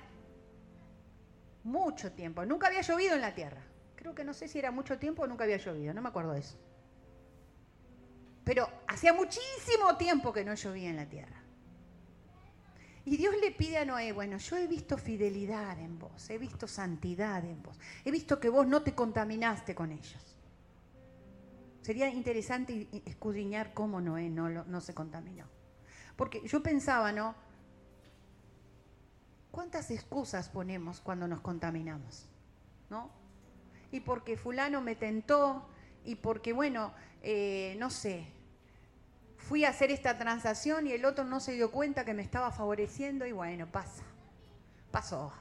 mucho 1.65 2.13
tiempo, 2.13 2.45
nunca 2.45 2.69
había 2.69 2.83
llovido 2.83 3.15
en 3.15 3.21
la 3.21 3.35
tierra. 3.35 3.63
Creo 4.01 4.15
que 4.15 4.25
no 4.25 4.33
sé 4.33 4.49
si 4.49 4.59
era 4.59 4.71
mucho 4.71 4.99
tiempo 4.99 5.23
o 5.23 5.27
nunca 5.27 5.45
había 5.45 5.59
llovido, 5.59 5.93
no 5.93 6.01
me 6.01 6.09
acuerdo 6.09 6.33
de 6.33 6.41
eso. 6.41 6.57
Pero 8.45 8.67
hacía 8.89 9.13
muchísimo 9.13 9.99
tiempo 9.99 10.33
que 10.33 10.43
no 10.43 10.55
llovía 10.55 10.89
en 10.89 10.97
la 10.97 11.07
tierra. 11.07 11.37
Y 13.05 13.19
Dios 13.19 13.35
le 13.43 13.51
pide 13.51 13.77
a 13.77 13.85
Noé, 13.85 14.13
bueno, 14.13 14.39
yo 14.39 14.57
he 14.57 14.67
visto 14.67 14.97
fidelidad 14.97 15.79
en 15.79 15.99
vos, 15.99 16.31
he 16.31 16.39
visto 16.39 16.67
santidad 16.67 17.45
en 17.45 17.63
vos, 17.63 17.79
he 18.03 18.11
visto 18.11 18.41
que 18.41 18.49
vos 18.49 18.67
no 18.67 18.83
te 18.83 18.95
contaminaste 18.95 19.75
con 19.75 19.93
ellos. 19.93 20.37
Sería 21.83 22.09
interesante 22.09 22.89
escudriñar 23.05 23.75
cómo 23.75 24.01
Noé 24.01 24.31
no, 24.31 24.49
no 24.49 24.81
se 24.81 24.95
contaminó. 24.95 25.45
Porque 26.17 26.41
yo 26.47 26.63
pensaba, 26.63 27.13
¿no? 27.13 27.35
¿Cuántas 29.51 29.91
excusas 29.91 30.49
ponemos 30.49 31.01
cuando 31.01 31.29
nos 31.29 31.41
contaminamos? 31.41 32.27
¿No? 32.89 33.20
Y 33.93 34.01
porque 34.01 34.37
fulano 34.37 34.81
me 34.81 34.95
tentó, 34.95 35.69
y 36.05 36.17
porque, 36.17 36.53
bueno, 36.53 36.93
eh, 37.23 37.77
no 37.79 37.91
sé, 37.91 38.27
fui 39.37 39.65
a 39.65 39.71
hacer 39.71 39.91
esta 39.91 40.17
transacción 40.17 40.87
y 40.87 40.93
el 40.93 41.05
otro 41.05 41.25
no 41.25 41.41
se 41.41 41.53
dio 41.53 41.71
cuenta 41.71 42.05
que 42.05 42.15
me 42.15 42.23
estaba 42.23 42.53
favoreciendo 42.53 43.27
y 43.27 43.33
bueno, 43.33 43.67
pasa, 43.67 44.03
pasó. 44.91 45.33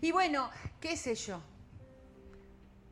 Y 0.00 0.12
bueno, 0.12 0.50
qué 0.80 0.96
sé 0.96 1.14
yo, 1.14 1.40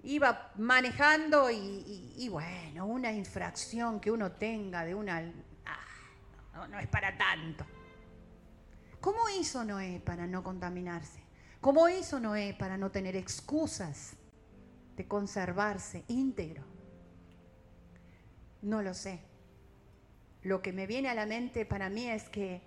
iba 0.03 0.53
manejando 0.57 1.51
y, 1.51 2.29
bueno, 2.31 2.87
una 2.87 3.13
infracción 3.13 4.01
que 4.01 4.11
uno 4.11 4.33
tenga 4.33 4.85
de 4.85 4.95
una... 4.95 5.33
Ah, 5.65 6.67
no, 6.69 6.79
es 6.79 6.89
para 6.89 7.17
tanto. 7.17 7.65
¿Cómo 9.01 9.29
hizo 9.31 9.65
Noé 9.65 10.03
para 10.05 10.27
no 10.27 10.43
contaminarse? 10.43 11.23
¿Cómo 11.61 11.89
hizo 11.89 12.21
Noé 12.21 12.55
para 12.59 12.77
no 12.77 12.91
tener 12.91 13.17
excusas 13.17 14.15
de 14.99 15.07
conservarse 15.07 16.05
íntegro? 16.09 16.65
No 18.63 18.83
lo 18.83 18.95
sé. 18.95 19.21
Lo 20.43 20.61
que 20.61 20.73
me 20.73 20.89
viene 20.89 21.09
a 21.09 21.15
la 21.15 21.25
mente 21.25 21.65
para 21.65 21.89
mí 21.89 22.09
es 22.09 22.29
que 22.29 22.61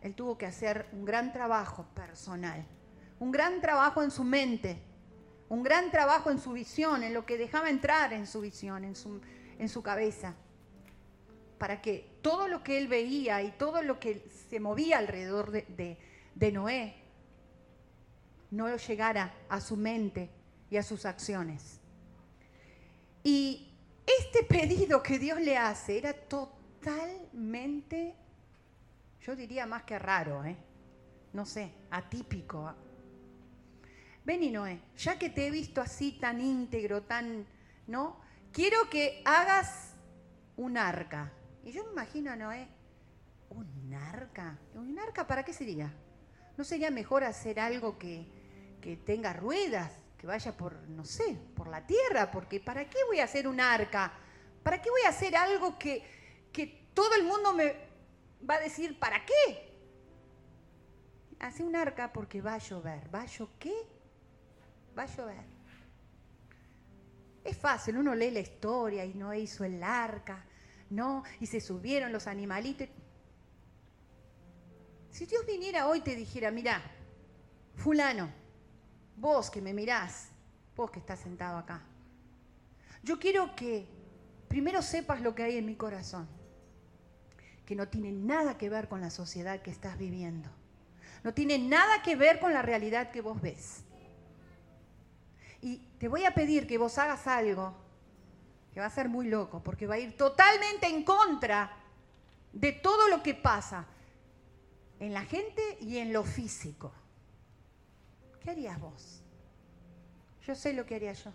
él 0.00 0.14
tuvo 0.14 0.38
que 0.38 0.46
hacer 0.46 0.86
un 0.92 1.04
gran 1.04 1.32
trabajo 1.32 1.84
personal, 1.94 2.64
un 3.18 3.32
gran 3.32 3.60
trabajo 3.60 4.04
en 4.04 4.12
su 4.12 4.22
mente, 4.22 4.80
un 5.48 5.64
gran 5.64 5.90
trabajo 5.90 6.30
en 6.30 6.38
su 6.38 6.52
visión, 6.52 7.02
en 7.02 7.12
lo 7.12 7.26
que 7.26 7.36
dejaba 7.36 7.70
entrar 7.70 8.12
en 8.12 8.28
su 8.28 8.40
visión, 8.40 8.84
en 8.84 8.94
su, 8.94 9.20
en 9.58 9.68
su 9.68 9.82
cabeza, 9.82 10.36
para 11.58 11.82
que 11.82 12.18
todo 12.22 12.46
lo 12.46 12.62
que 12.62 12.78
él 12.78 12.86
veía 12.86 13.42
y 13.42 13.50
todo 13.50 13.82
lo 13.82 13.98
que 13.98 14.24
se 14.48 14.60
movía 14.60 14.98
alrededor 14.98 15.50
de, 15.50 15.98
de 16.36 16.52
Noé 16.52 16.94
no 18.52 18.76
llegara 18.76 19.34
a 19.48 19.60
su 19.60 19.76
mente 19.76 20.37
y 20.70 20.76
a 20.76 20.82
sus 20.82 21.06
acciones. 21.06 21.80
Y 23.22 23.72
este 24.06 24.44
pedido 24.44 25.02
que 25.02 25.18
Dios 25.18 25.40
le 25.40 25.56
hace 25.56 25.98
era 25.98 26.12
totalmente, 26.12 28.14
yo 29.22 29.36
diría 29.36 29.66
más 29.66 29.82
que 29.82 29.98
raro, 29.98 30.44
¿eh? 30.44 30.56
no 31.32 31.44
sé, 31.44 31.72
atípico, 31.90 32.74
ven 34.24 34.42
y 34.42 34.50
Noé, 34.50 34.80
ya 34.96 35.18
que 35.18 35.30
te 35.30 35.46
he 35.46 35.50
visto 35.50 35.80
así 35.80 36.12
tan 36.12 36.40
íntegro, 36.40 37.02
tan, 37.02 37.46
¿no? 37.86 38.20
Quiero 38.52 38.88
que 38.90 39.22
hagas 39.24 39.94
un 40.56 40.76
arca. 40.76 41.32
Y 41.64 41.72
yo 41.72 41.84
me 41.84 41.92
imagino 41.92 42.30
a 42.30 42.36
Noé, 42.36 42.68
¿un 43.50 43.94
arca? 43.94 44.58
¿Un 44.74 44.98
arca 44.98 45.26
para 45.26 45.44
qué 45.44 45.52
sería? 45.52 45.92
¿No 46.56 46.64
sería 46.64 46.90
mejor 46.90 47.24
hacer 47.24 47.60
algo 47.60 47.98
que, 47.98 48.26
que 48.80 48.96
tenga 48.96 49.32
ruedas, 49.32 49.92
que 50.18 50.26
vaya 50.26 50.56
por, 50.56 50.74
no 50.88 51.04
sé, 51.04 51.38
por 51.54 51.68
la 51.68 51.86
tierra? 51.86 52.30
Porque 52.30 52.60
¿para 52.60 52.90
qué 52.90 52.98
voy 53.06 53.20
a 53.20 53.24
hacer 53.24 53.48
un 53.48 53.60
arca? 53.60 54.12
¿Para 54.62 54.82
qué 54.82 54.90
voy 54.90 55.02
a 55.06 55.10
hacer 55.10 55.36
algo 55.36 55.78
que, 55.78 56.04
que 56.52 56.88
todo 56.92 57.14
el 57.14 57.24
mundo 57.24 57.54
me 57.54 57.74
va 58.48 58.56
a 58.56 58.60
decir, 58.60 58.98
¿para 58.98 59.24
qué? 59.24 59.72
Hace 61.38 61.62
un 61.62 61.76
arca 61.76 62.12
porque 62.12 62.42
va 62.42 62.54
a 62.54 62.58
llover. 62.58 63.14
¿Va 63.14 63.22
a 63.22 63.26
llover 63.26 63.54
qué? 63.58 63.98
va 64.98 65.04
a 65.04 65.06
llover. 65.06 65.44
Es 67.44 67.56
fácil, 67.56 67.96
uno 67.96 68.14
lee 68.14 68.30
la 68.30 68.40
historia 68.40 69.04
y 69.04 69.14
no 69.14 69.32
hizo 69.32 69.64
el 69.64 69.82
arca, 69.82 70.44
¿no? 70.90 71.22
Y 71.40 71.46
se 71.46 71.60
subieron 71.60 72.12
los 72.12 72.26
animalitos. 72.26 72.88
Si 75.10 75.24
Dios 75.24 75.46
viniera 75.46 75.86
hoy 75.86 75.98
y 75.98 76.02
te 76.02 76.16
dijera, 76.16 76.50
mira, 76.50 76.82
fulano, 77.76 78.30
vos 79.20 79.50
que 79.50 79.60
me 79.60 79.74
mirás, 79.74 80.28
vos 80.76 80.90
que 80.90 81.00
estás 81.00 81.20
sentado 81.20 81.58
acá, 81.58 81.82
yo 83.02 83.18
quiero 83.18 83.54
que 83.54 83.86
primero 84.48 84.82
sepas 84.82 85.20
lo 85.20 85.34
que 85.34 85.42
hay 85.42 85.56
en 85.56 85.66
mi 85.66 85.76
corazón, 85.76 86.28
que 87.66 87.74
no 87.74 87.88
tiene 87.88 88.12
nada 88.12 88.56
que 88.56 88.70
ver 88.70 88.88
con 88.88 89.00
la 89.00 89.10
sociedad 89.10 89.60
que 89.60 89.70
estás 89.70 89.98
viviendo, 89.98 90.48
no 91.22 91.34
tiene 91.34 91.58
nada 91.58 92.02
que 92.02 92.16
ver 92.16 92.40
con 92.40 92.52
la 92.52 92.62
realidad 92.62 93.10
que 93.10 93.20
vos 93.20 93.40
ves. 93.40 93.84
Y 95.60 95.78
te 95.98 96.06
voy 96.06 96.24
a 96.24 96.34
pedir 96.34 96.66
que 96.66 96.78
vos 96.78 96.98
hagas 96.98 97.26
algo 97.26 97.74
que 98.72 98.80
va 98.80 98.86
a 98.86 98.90
ser 98.90 99.08
muy 99.08 99.26
loco, 99.26 99.62
porque 99.62 99.86
va 99.86 99.96
a 99.96 99.98
ir 99.98 100.16
totalmente 100.16 100.86
en 100.86 101.02
contra 101.02 101.76
de 102.52 102.72
todo 102.72 103.08
lo 103.08 103.22
que 103.22 103.34
pasa 103.34 103.86
en 105.00 105.12
la 105.12 105.24
gente 105.24 105.78
y 105.80 105.98
en 105.98 106.12
lo 106.12 106.24
físico. 106.24 106.92
¿Qué 108.48 108.52
harías 108.52 108.80
vos? 108.80 109.22
Yo 110.46 110.54
sé 110.54 110.72
lo 110.72 110.86
que 110.86 110.94
haría 110.94 111.12
yo. 111.12 111.30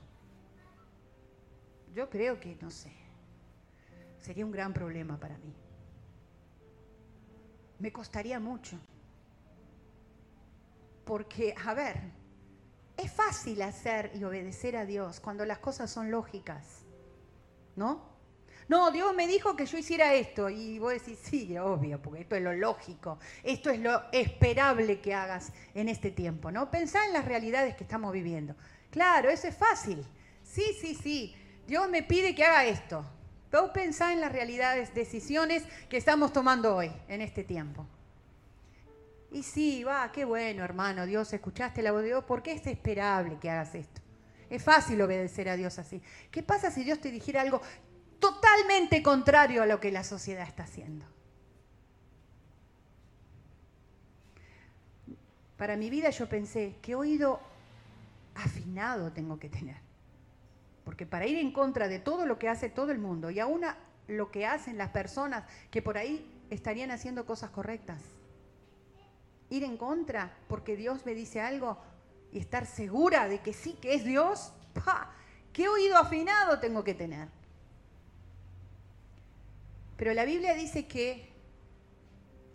Yo 1.93 2.09
creo 2.09 2.39
que, 2.39 2.57
no 2.59 2.71
sé, 2.71 2.91
sería 4.19 4.43
un 4.43 4.51
gran 4.51 4.73
problema 4.73 5.19
para 5.19 5.37
mí. 5.37 5.53
Me 7.77 7.93
costaría 7.93 8.39
mucho. 8.39 8.79
Porque, 11.05 11.53
a 11.63 11.75
ver, 11.75 12.01
es 12.97 13.11
fácil 13.11 13.61
hacer 13.61 14.11
y 14.15 14.23
obedecer 14.23 14.75
a 14.75 14.83
Dios 14.83 15.19
cuando 15.19 15.45
las 15.45 15.59
cosas 15.59 15.91
son 15.91 16.09
lógicas, 16.09 16.81
¿no? 17.75 18.12
No, 18.67 18.91
Dios 18.91 19.13
me 19.15 19.27
dijo 19.27 19.55
que 19.55 19.65
yo 19.65 19.77
hiciera 19.77 20.13
esto 20.13 20.49
y 20.49 20.79
vos 20.79 20.93
decís, 20.93 21.19
sí, 21.21 21.57
obvio, 21.57 22.01
porque 22.01 22.21
esto 22.21 22.35
es 22.35 22.43
lo 22.43 22.53
lógico, 22.53 23.19
esto 23.43 23.69
es 23.69 23.79
lo 23.79 24.03
esperable 24.11 24.99
que 24.99 25.13
hagas 25.13 25.51
en 25.73 25.89
este 25.89 26.11
tiempo, 26.11 26.51
¿no? 26.51 26.71
Pensá 26.71 27.05
en 27.05 27.13
las 27.13 27.25
realidades 27.25 27.75
que 27.75 27.83
estamos 27.83 28.13
viviendo. 28.13 28.55
Claro, 28.89 29.29
eso 29.29 29.47
es 29.47 29.55
fácil. 29.55 30.05
Sí, 30.43 30.75
sí, 30.79 30.95
sí, 30.95 31.35
Dios 31.67 31.89
me 31.89 32.03
pide 32.03 32.35
que 32.35 32.45
haga 32.45 32.65
esto. 32.65 33.05
Vos 33.51 33.69
pensá 33.71 34.13
en 34.13 34.21
las 34.21 34.31
realidades, 34.31 34.93
decisiones 34.95 35.63
que 35.87 35.97
estamos 35.97 36.33
tomando 36.33 36.75
hoy, 36.75 36.91
en 37.07 37.21
este 37.21 37.43
tiempo. 37.43 37.85
Y 39.31 39.43
sí, 39.43 39.83
va, 39.83 40.11
qué 40.11 40.25
bueno, 40.25 40.63
hermano, 40.63 41.05
Dios, 41.05 41.33
escuchaste 41.33 41.81
la 41.81 41.91
voz 41.91 42.01
de 42.01 42.09
Dios, 42.09 42.23
porque 42.23 42.53
es 42.53 42.65
esperable 42.67 43.37
que 43.39 43.49
hagas 43.49 43.75
esto. 43.75 44.01
Es 44.49 44.63
fácil 44.63 45.01
obedecer 45.01 45.49
a 45.49 45.55
Dios 45.55 45.79
así. 45.79 46.01
¿Qué 46.29 46.43
pasa 46.43 46.69
si 46.69 46.83
Dios 46.83 46.99
te 46.99 47.09
dijera 47.09 47.41
algo 47.41 47.61
totalmente 48.23 49.03
contrario 49.03 49.61
a 49.63 49.65
lo 49.65 49.81
que 49.81 49.91
la 49.91 50.05
sociedad 50.05 50.47
está 50.47 50.63
haciendo? 50.63 51.05
para 55.63 55.77
mi 55.77 55.89
vida 55.89 56.09
yo 56.09 56.27
pensé, 56.27 56.75
¿qué 56.81 56.93
oído 56.93 57.39
afinado 58.35 59.13
tengo 59.13 59.39
que 59.39 59.47
tener? 59.47 59.77
Porque 60.83 61.05
para 61.05 61.25
ir 61.25 61.37
en 61.37 61.53
contra 61.53 61.87
de 61.87 61.99
todo 61.99 62.25
lo 62.25 62.37
que 62.37 62.49
hace 62.49 62.67
todo 62.67 62.91
el 62.91 62.97
mundo 62.97 63.31
y 63.31 63.39
aún 63.39 63.61
lo 64.09 64.29
que 64.29 64.45
hacen 64.45 64.77
las 64.77 64.89
personas 64.89 65.45
que 65.71 65.81
por 65.81 65.97
ahí 65.97 66.29
estarían 66.49 66.91
haciendo 66.91 67.25
cosas 67.25 67.49
correctas, 67.51 68.01
ir 69.49 69.63
en 69.63 69.77
contra 69.77 70.35
porque 70.49 70.75
Dios 70.75 71.05
me 71.05 71.13
dice 71.13 71.39
algo 71.39 71.77
y 72.33 72.39
estar 72.39 72.65
segura 72.65 73.29
de 73.29 73.39
que 73.39 73.53
sí, 73.53 73.77
que 73.81 73.93
es 73.93 74.03
Dios, 74.03 74.51
¿qué 75.53 75.69
oído 75.69 75.97
afinado 75.97 76.59
tengo 76.59 76.83
que 76.83 76.93
tener? 76.93 77.29
Pero 79.97 80.13
la 80.13 80.25
Biblia 80.25 80.53
dice 80.53 80.87
que 80.87 81.31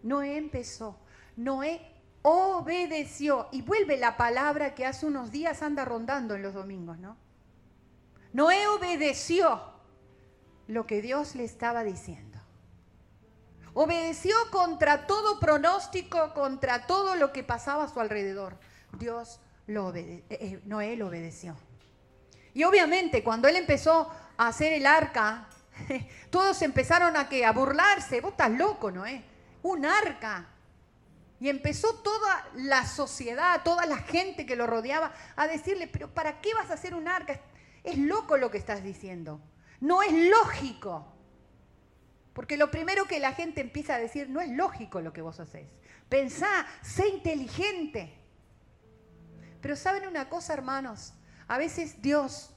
Noé 0.02 0.36
empezó, 0.36 0.98
Noé 1.36 1.80
obedeció 2.22 3.48
y 3.52 3.62
vuelve 3.62 3.96
la 3.96 4.16
palabra 4.16 4.74
que 4.74 4.84
hace 4.84 5.06
unos 5.06 5.30
días 5.30 5.62
anda 5.62 5.84
rondando 5.84 6.34
en 6.34 6.42
los 6.42 6.54
domingos, 6.54 6.98
¿no? 6.98 7.16
Noé 8.32 8.66
obedeció 8.68 9.60
lo 10.66 10.86
que 10.86 11.00
Dios 11.00 11.34
le 11.34 11.44
estaba 11.44 11.84
diciendo. 11.84 12.38
Obedeció 13.74 14.34
contra 14.50 15.06
todo 15.06 15.38
pronóstico, 15.38 16.34
contra 16.34 16.86
todo 16.86 17.14
lo 17.14 17.32
que 17.32 17.44
pasaba 17.44 17.84
a 17.84 17.88
su 17.88 18.00
alrededor. 18.00 18.58
Dios 18.98 19.40
eh, 19.68 20.24
eh, 20.28 20.60
Noé 20.64 20.96
lo 20.96 21.08
obedeció. 21.08 21.56
Y 22.54 22.64
obviamente 22.64 23.22
cuando 23.22 23.48
él 23.48 23.56
empezó 23.56 24.10
a 24.36 24.48
hacer 24.48 24.72
el 24.72 24.86
arca, 24.86 25.48
todos 26.30 26.60
empezaron 26.62 27.16
a, 27.16 27.28
a 27.28 27.52
burlarse. 27.52 28.20
Vos 28.20 28.32
estás 28.32 28.50
loco, 28.50 28.90
Noé. 28.90 29.24
Un 29.62 29.84
arca. 29.86 30.46
Y 31.40 31.48
empezó 31.48 31.94
toda 31.94 32.48
la 32.54 32.84
sociedad, 32.86 33.62
toda 33.62 33.86
la 33.86 33.98
gente 33.98 34.44
que 34.44 34.56
lo 34.56 34.66
rodeaba 34.66 35.12
a 35.36 35.46
decirle, 35.46 35.86
pero 35.86 36.12
¿para 36.12 36.40
qué 36.40 36.52
vas 36.54 36.70
a 36.70 36.74
hacer 36.74 36.94
un 36.94 37.06
arca? 37.06 37.40
Es 37.84 37.96
loco 37.96 38.36
lo 38.36 38.50
que 38.50 38.58
estás 38.58 38.82
diciendo. 38.82 39.40
No 39.80 40.02
es 40.02 40.12
lógico. 40.12 41.06
Porque 42.32 42.56
lo 42.56 42.70
primero 42.70 43.06
que 43.06 43.20
la 43.20 43.32
gente 43.32 43.60
empieza 43.60 43.94
a 43.94 43.98
decir, 43.98 44.28
no 44.28 44.40
es 44.40 44.48
lógico 44.50 45.00
lo 45.00 45.12
que 45.12 45.22
vos 45.22 45.38
haces. 45.40 45.68
Pensá, 46.08 46.66
sé 46.82 47.08
inteligente. 47.08 48.14
Pero 49.60 49.76
¿saben 49.76 50.06
una 50.06 50.28
cosa, 50.28 50.54
hermanos? 50.54 51.14
A 51.46 51.58
veces 51.58 52.00
Dios 52.02 52.54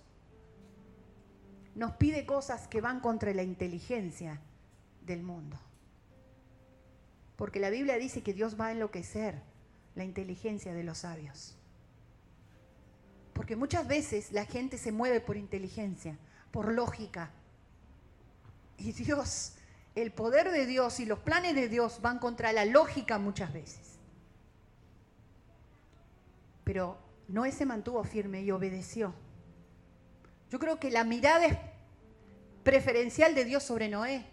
nos 1.76 1.94
pide 1.94 2.26
cosas 2.26 2.68
que 2.68 2.82
van 2.82 3.00
contra 3.00 3.34
la 3.34 3.44
inteligencia 3.44 4.40
del 5.06 5.24
mundo. 5.24 5.58
Porque 7.36 7.60
la 7.60 7.70
Biblia 7.70 7.98
dice 7.98 8.22
que 8.22 8.34
Dios 8.34 8.60
va 8.60 8.68
a 8.68 8.72
enloquecer 8.72 9.42
la 9.96 10.04
inteligencia 10.04 10.74
de 10.74 10.84
los 10.84 11.00
sabios. 11.00 11.56
Porque 13.34 13.56
muchas 13.56 13.88
veces 13.88 14.32
la 14.32 14.46
gente 14.46 14.78
se 14.78 14.92
mueve 14.92 15.22
por 15.22 15.38
inteligencia, 15.38 16.18
por 16.52 16.72
lógica. 16.72 17.32
Y 18.78 18.92
Dios, 18.92 19.54
el 19.96 20.12
poder 20.12 20.52
de 20.52 20.66
Dios 20.66 21.00
y 21.00 21.06
los 21.06 21.20
planes 21.20 21.56
de 21.56 21.68
Dios 21.70 22.02
van 22.02 22.20
contra 22.20 22.52
la 22.52 22.66
lógica 22.66 23.18
muchas 23.18 23.54
veces. 23.54 23.98
Pero 26.64 26.98
Noé 27.28 27.52
se 27.52 27.66
mantuvo 27.66 28.04
firme 28.04 28.42
y 28.44 28.52
obedeció. 28.52 29.14
Yo 30.52 30.60
creo 30.60 30.80
que 30.82 30.92
la 30.92 31.06
mirada 31.06 31.48
preferencial 32.64 33.34
de 33.34 33.46
Dios 33.46 33.64
sobre 33.64 33.88
Noé 33.88 34.26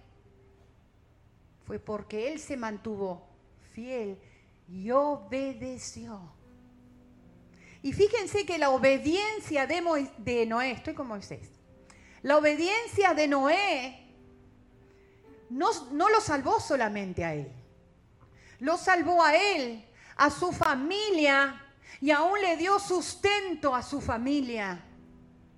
fue 1.65 1.79
porque 1.79 2.33
él 2.33 2.41
se 2.41 2.57
mantuvo 2.57 3.25
fiel 3.73 4.19
y 4.69 4.91
obedeció. 4.91 6.21
Y 7.83 7.93
fíjense 7.93 8.45
que 8.45 8.59
la 8.59 8.71
obediencia 8.71 9.69
de, 9.69 10.47
Noé, 10.47 10.73
estoy 10.73 10.95
con 10.95 11.07
Moisés, 11.07 11.51
la 12.23 12.37
obediencia 12.37 13.15
de 13.15 13.29
Noé 13.29 14.05
no, 15.51 15.69
no 15.93 16.09
lo 16.09 16.21
salvó 16.21 16.59
solamente 16.59 17.25
a 17.25 17.35
él, 17.35 17.53
lo 18.59 18.77
salvó 18.77 19.23
a 19.23 19.37
él, 19.37 19.87
a 20.17 20.31
su 20.31 20.51
familia 20.51 21.65
y 22.01 22.11
aún 22.11 22.41
le 22.41 22.57
dio 22.57 22.81
sustento 22.81 23.73
a 23.73 23.85
su 23.85 24.01
familia. 24.01 24.85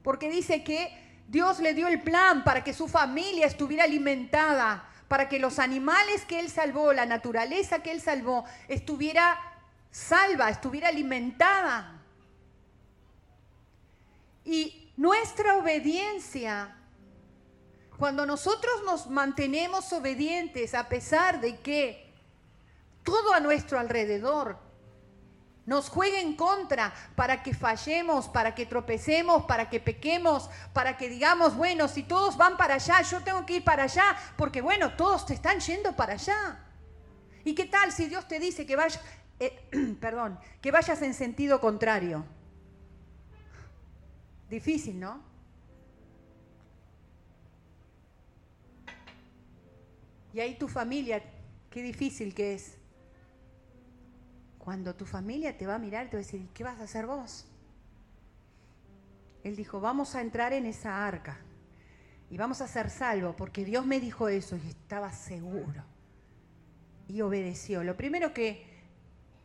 Porque 0.03 0.31
dice 0.31 0.65
que 0.65 0.97
Dios 1.29 1.61
le 1.61 1.75
dio 1.75 1.89
el 1.89 2.03
plan 2.03 2.45
para 2.45 2.65
que 2.65 2.73
su 2.73 2.89
familia 2.89 3.47
estuviera 3.47 3.85
alimentada, 3.85 4.89
para 5.09 5.29
que 5.29 5.39
los 5.39 5.59
animales 5.59 6.25
que 6.25 6.41
Él 6.41 6.51
salvó, 6.51 6.93
la 6.93 7.07
naturaleza 7.07 7.83
que 7.83 7.93
Él 7.93 8.01
salvó, 8.01 8.45
estuviera 8.69 9.39
salva, 9.91 10.51
estuviera 10.51 10.89
alimentada. 10.89 12.03
Y 14.45 14.93
nuestra 14.97 15.57
obediencia, 15.57 16.77
cuando 17.99 18.27
nosotros 18.27 18.83
nos 18.85 19.09
mantenemos 19.09 19.93
obedientes 19.93 20.75
a 20.75 20.89
pesar 20.89 21.41
de 21.41 21.59
que 21.61 22.13
todo 23.03 23.33
a 23.33 23.41
nuestro 23.41 23.79
alrededor 23.79 24.59
nos 25.71 25.89
juegue 25.89 26.21
en 26.21 26.35
contra 26.35 26.93
para 27.15 27.45
que 27.45 27.55
fallemos, 27.55 28.27
para 28.27 28.57
que 28.57 28.67
tropecemos, 28.67 29.45
para 29.45 29.71
que 29.71 29.79
pequemos, 29.79 30.51
para 30.73 30.97
que 30.97 31.09
digamos, 31.09 31.57
bueno, 31.57 31.87
si 31.87 32.03
todos 32.03 32.37
van 32.37 32.57
para 32.57 32.75
allá, 32.75 33.03
yo 33.03 33.23
tengo 33.23 33.47
que 33.47 33.59
ir 33.59 33.65
para 33.65 33.85
allá, 33.85 34.17
porque 34.37 34.63
bueno, 34.63 34.97
todos 34.97 35.27
te 35.27 35.35
están 35.35 35.61
yendo 35.61 35.95
para 35.95 36.15
allá. 36.15 36.59
¿Y 37.45 37.55
qué 37.55 37.67
tal 37.67 37.93
si 37.93 38.07
Dios 38.07 38.27
te 38.27 38.41
dice 38.41 38.67
que 38.67 38.75
vayas, 38.75 39.01
eh, 39.39 39.97
perdón, 40.01 40.41
que 40.61 40.73
vayas 40.73 41.01
en 41.03 41.15
sentido 41.15 41.61
contrario? 41.61 42.25
Difícil, 44.49 44.99
¿no? 44.99 45.23
Y 50.33 50.41
ahí 50.41 50.57
tu 50.57 50.67
familia, 50.67 51.23
qué 51.71 51.81
difícil 51.81 52.35
que 52.35 52.55
es. 52.55 52.80
Cuando 54.71 54.95
tu 54.95 55.05
familia 55.05 55.59
te 55.59 55.67
va 55.67 55.75
a 55.75 55.79
mirar, 55.81 56.11
te 56.11 56.17
va 56.17 56.21
a 56.21 56.25
decir, 56.25 56.47
¿qué 56.55 56.63
vas 56.63 56.79
a 56.79 56.85
hacer 56.85 57.05
vos? 57.05 57.45
Él 59.43 59.57
dijo, 59.57 59.81
vamos 59.81 60.15
a 60.15 60.21
entrar 60.21 60.53
en 60.53 60.65
esa 60.65 61.05
arca 61.05 61.41
y 62.31 62.37
vamos 62.37 62.61
a 62.61 62.69
ser 62.69 62.89
salvos, 62.89 63.35
porque 63.35 63.65
Dios 63.65 63.85
me 63.85 63.99
dijo 63.99 64.29
eso 64.29 64.57
y 64.57 64.69
estaba 64.69 65.11
seguro. 65.11 65.83
Y 67.09 67.21
obedeció. 67.21 67.83
Lo 67.83 67.97
primero 67.97 68.33
que, 68.33 68.65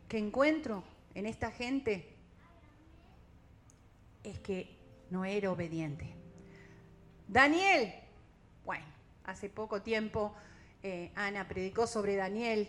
que 0.06 0.18
encuentro 0.18 0.84
en 1.12 1.26
esta 1.26 1.50
gente 1.50 2.14
es 4.22 4.38
que 4.38 4.78
no 5.10 5.24
era 5.24 5.50
obediente. 5.50 6.14
Daniel, 7.26 7.92
bueno, 8.64 8.86
hace 9.24 9.48
poco 9.48 9.82
tiempo 9.82 10.36
eh, 10.84 11.10
Ana 11.16 11.48
predicó 11.48 11.88
sobre 11.88 12.14
Daniel. 12.14 12.68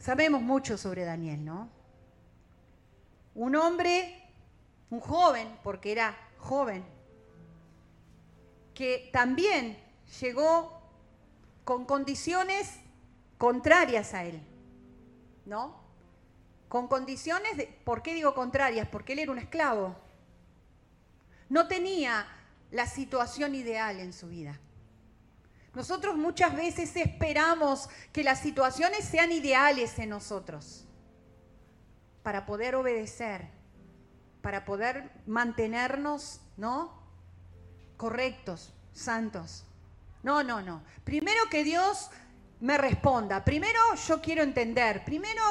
Sabemos 0.00 0.42
mucho 0.42 0.76
sobre 0.76 1.04
Daniel, 1.04 1.44
¿no? 1.44 1.68
Un 3.36 3.54
hombre, 3.54 4.32
un 4.90 4.98
joven, 4.98 5.48
porque 5.62 5.92
era 5.92 6.16
joven, 6.38 6.84
que 8.74 9.08
también 9.12 9.78
llegó 10.20 10.82
con 11.62 11.84
condiciones 11.84 12.80
contrarias 13.38 14.12
a 14.14 14.24
él, 14.24 14.42
¿no? 15.46 15.78
Con 16.68 16.88
condiciones 16.88 17.56
de, 17.56 17.68
¿por 17.84 18.02
qué 18.02 18.14
digo 18.14 18.34
contrarias? 18.34 18.88
Porque 18.88 19.12
él 19.12 19.20
era 19.20 19.30
un 19.30 19.38
esclavo 19.38 19.94
no 21.50 21.66
tenía 21.66 22.26
la 22.70 22.86
situación 22.86 23.54
ideal 23.54 24.00
en 24.00 24.14
su 24.14 24.28
vida. 24.28 24.58
Nosotros 25.74 26.16
muchas 26.16 26.56
veces 26.56 26.96
esperamos 26.96 27.88
que 28.12 28.24
las 28.24 28.40
situaciones 28.40 29.04
sean 29.04 29.30
ideales 29.30 29.98
en 29.98 30.08
nosotros 30.08 30.84
para 32.22 32.44
poder 32.44 32.74
obedecer, 32.74 33.48
para 34.42 34.64
poder 34.64 35.10
mantenernos, 35.26 36.40
¿no? 36.56 37.00
Correctos, 37.96 38.72
santos. 38.92 39.64
No, 40.22 40.42
no, 40.42 40.60
no. 40.60 40.82
Primero 41.04 41.40
que 41.50 41.62
Dios 41.62 42.10
me 42.60 42.76
responda. 42.76 43.44
Primero 43.44 43.78
yo 44.08 44.20
quiero 44.20 44.42
entender. 44.42 45.04
Primero, 45.04 45.42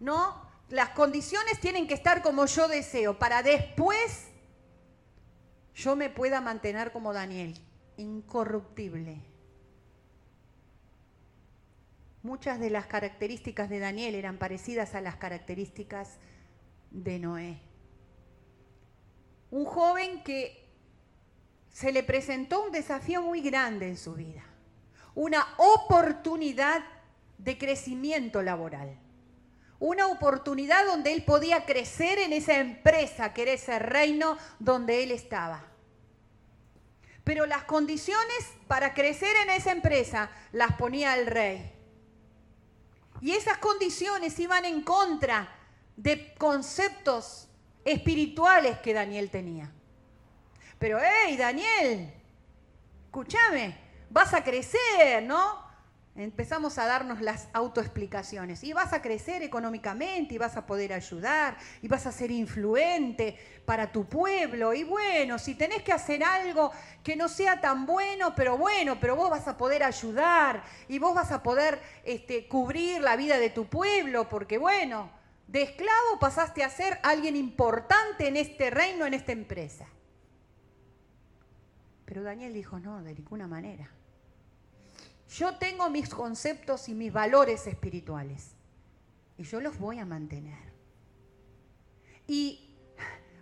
¿no? 0.00 0.44
Las 0.70 0.90
condiciones 0.90 1.60
tienen 1.60 1.86
que 1.88 1.94
estar 1.94 2.22
como 2.22 2.46
yo 2.46 2.68
deseo 2.68 3.18
para 3.18 3.42
después 3.42 4.28
yo 5.74 5.96
me 5.96 6.08
pueda 6.08 6.40
mantener 6.40 6.92
como 6.92 7.12
Daniel, 7.12 7.58
incorruptible. 7.96 9.33
Muchas 12.24 12.58
de 12.58 12.70
las 12.70 12.86
características 12.86 13.68
de 13.68 13.80
Daniel 13.80 14.14
eran 14.14 14.38
parecidas 14.38 14.94
a 14.94 15.02
las 15.02 15.16
características 15.16 16.16
de 16.90 17.18
Noé. 17.18 17.60
Un 19.50 19.66
joven 19.66 20.22
que 20.22 20.66
se 21.68 21.92
le 21.92 22.02
presentó 22.02 22.64
un 22.64 22.72
desafío 22.72 23.20
muy 23.20 23.42
grande 23.42 23.88
en 23.88 23.98
su 23.98 24.14
vida, 24.14 24.42
una 25.14 25.46
oportunidad 25.58 26.82
de 27.36 27.58
crecimiento 27.58 28.40
laboral, 28.40 28.98
una 29.78 30.06
oportunidad 30.06 30.86
donde 30.86 31.12
él 31.12 31.24
podía 31.24 31.66
crecer 31.66 32.18
en 32.18 32.32
esa 32.32 32.58
empresa, 32.58 33.34
que 33.34 33.42
era 33.42 33.52
ese 33.52 33.78
reino 33.78 34.38
donde 34.58 35.02
él 35.02 35.10
estaba. 35.10 35.62
Pero 37.22 37.44
las 37.44 37.64
condiciones 37.64 38.50
para 38.66 38.94
crecer 38.94 39.36
en 39.44 39.50
esa 39.50 39.72
empresa 39.72 40.30
las 40.52 40.72
ponía 40.76 41.14
el 41.18 41.26
rey. 41.26 41.73
Y 43.24 43.32
esas 43.32 43.56
condiciones 43.56 44.38
iban 44.38 44.66
en 44.66 44.82
contra 44.82 45.48
de 45.96 46.34
conceptos 46.34 47.48
espirituales 47.82 48.78
que 48.80 48.92
Daniel 48.92 49.30
tenía. 49.30 49.72
Pero, 50.78 50.98
hey, 51.00 51.34
Daniel, 51.34 52.12
escúchame, 53.06 53.78
vas 54.10 54.34
a 54.34 54.44
crecer, 54.44 55.22
¿no? 55.22 55.63
Empezamos 56.16 56.78
a 56.78 56.86
darnos 56.86 57.20
las 57.20 57.48
autoexplicaciones. 57.52 58.62
Y 58.62 58.72
vas 58.72 58.92
a 58.92 59.02
crecer 59.02 59.42
económicamente, 59.42 60.34
y 60.34 60.38
vas 60.38 60.56
a 60.56 60.64
poder 60.64 60.92
ayudar, 60.92 61.56
y 61.82 61.88
vas 61.88 62.06
a 62.06 62.12
ser 62.12 62.30
influente 62.30 63.36
para 63.64 63.90
tu 63.90 64.04
pueblo. 64.04 64.72
Y 64.74 64.84
bueno, 64.84 65.40
si 65.40 65.56
tenés 65.56 65.82
que 65.82 65.92
hacer 65.92 66.22
algo 66.22 66.70
que 67.02 67.16
no 67.16 67.28
sea 67.28 67.60
tan 67.60 67.84
bueno, 67.84 68.32
pero 68.36 68.56
bueno, 68.56 68.98
pero 69.00 69.16
vos 69.16 69.28
vas 69.28 69.48
a 69.48 69.56
poder 69.56 69.82
ayudar, 69.82 70.62
y 70.86 71.00
vos 71.00 71.16
vas 71.16 71.32
a 71.32 71.42
poder 71.42 71.80
este, 72.04 72.46
cubrir 72.46 73.00
la 73.00 73.16
vida 73.16 73.38
de 73.38 73.50
tu 73.50 73.66
pueblo, 73.66 74.28
porque 74.28 74.56
bueno, 74.56 75.10
de 75.48 75.62
esclavo 75.62 76.20
pasaste 76.20 76.62
a 76.62 76.70
ser 76.70 77.00
alguien 77.02 77.34
importante 77.34 78.28
en 78.28 78.36
este 78.36 78.70
reino, 78.70 79.04
en 79.04 79.14
esta 79.14 79.32
empresa. 79.32 79.88
Pero 82.04 82.22
Daniel 82.22 82.54
dijo, 82.54 82.78
no, 82.78 83.02
de 83.02 83.14
ninguna 83.14 83.48
manera. 83.48 83.90
Yo 85.28 85.56
tengo 85.56 85.90
mis 85.90 86.08
conceptos 86.08 86.88
y 86.88 86.94
mis 86.94 87.12
valores 87.12 87.66
espirituales 87.66 88.54
y 89.36 89.42
yo 89.44 89.60
los 89.60 89.78
voy 89.78 89.98
a 89.98 90.04
mantener. 90.04 90.72
Y 92.26 92.74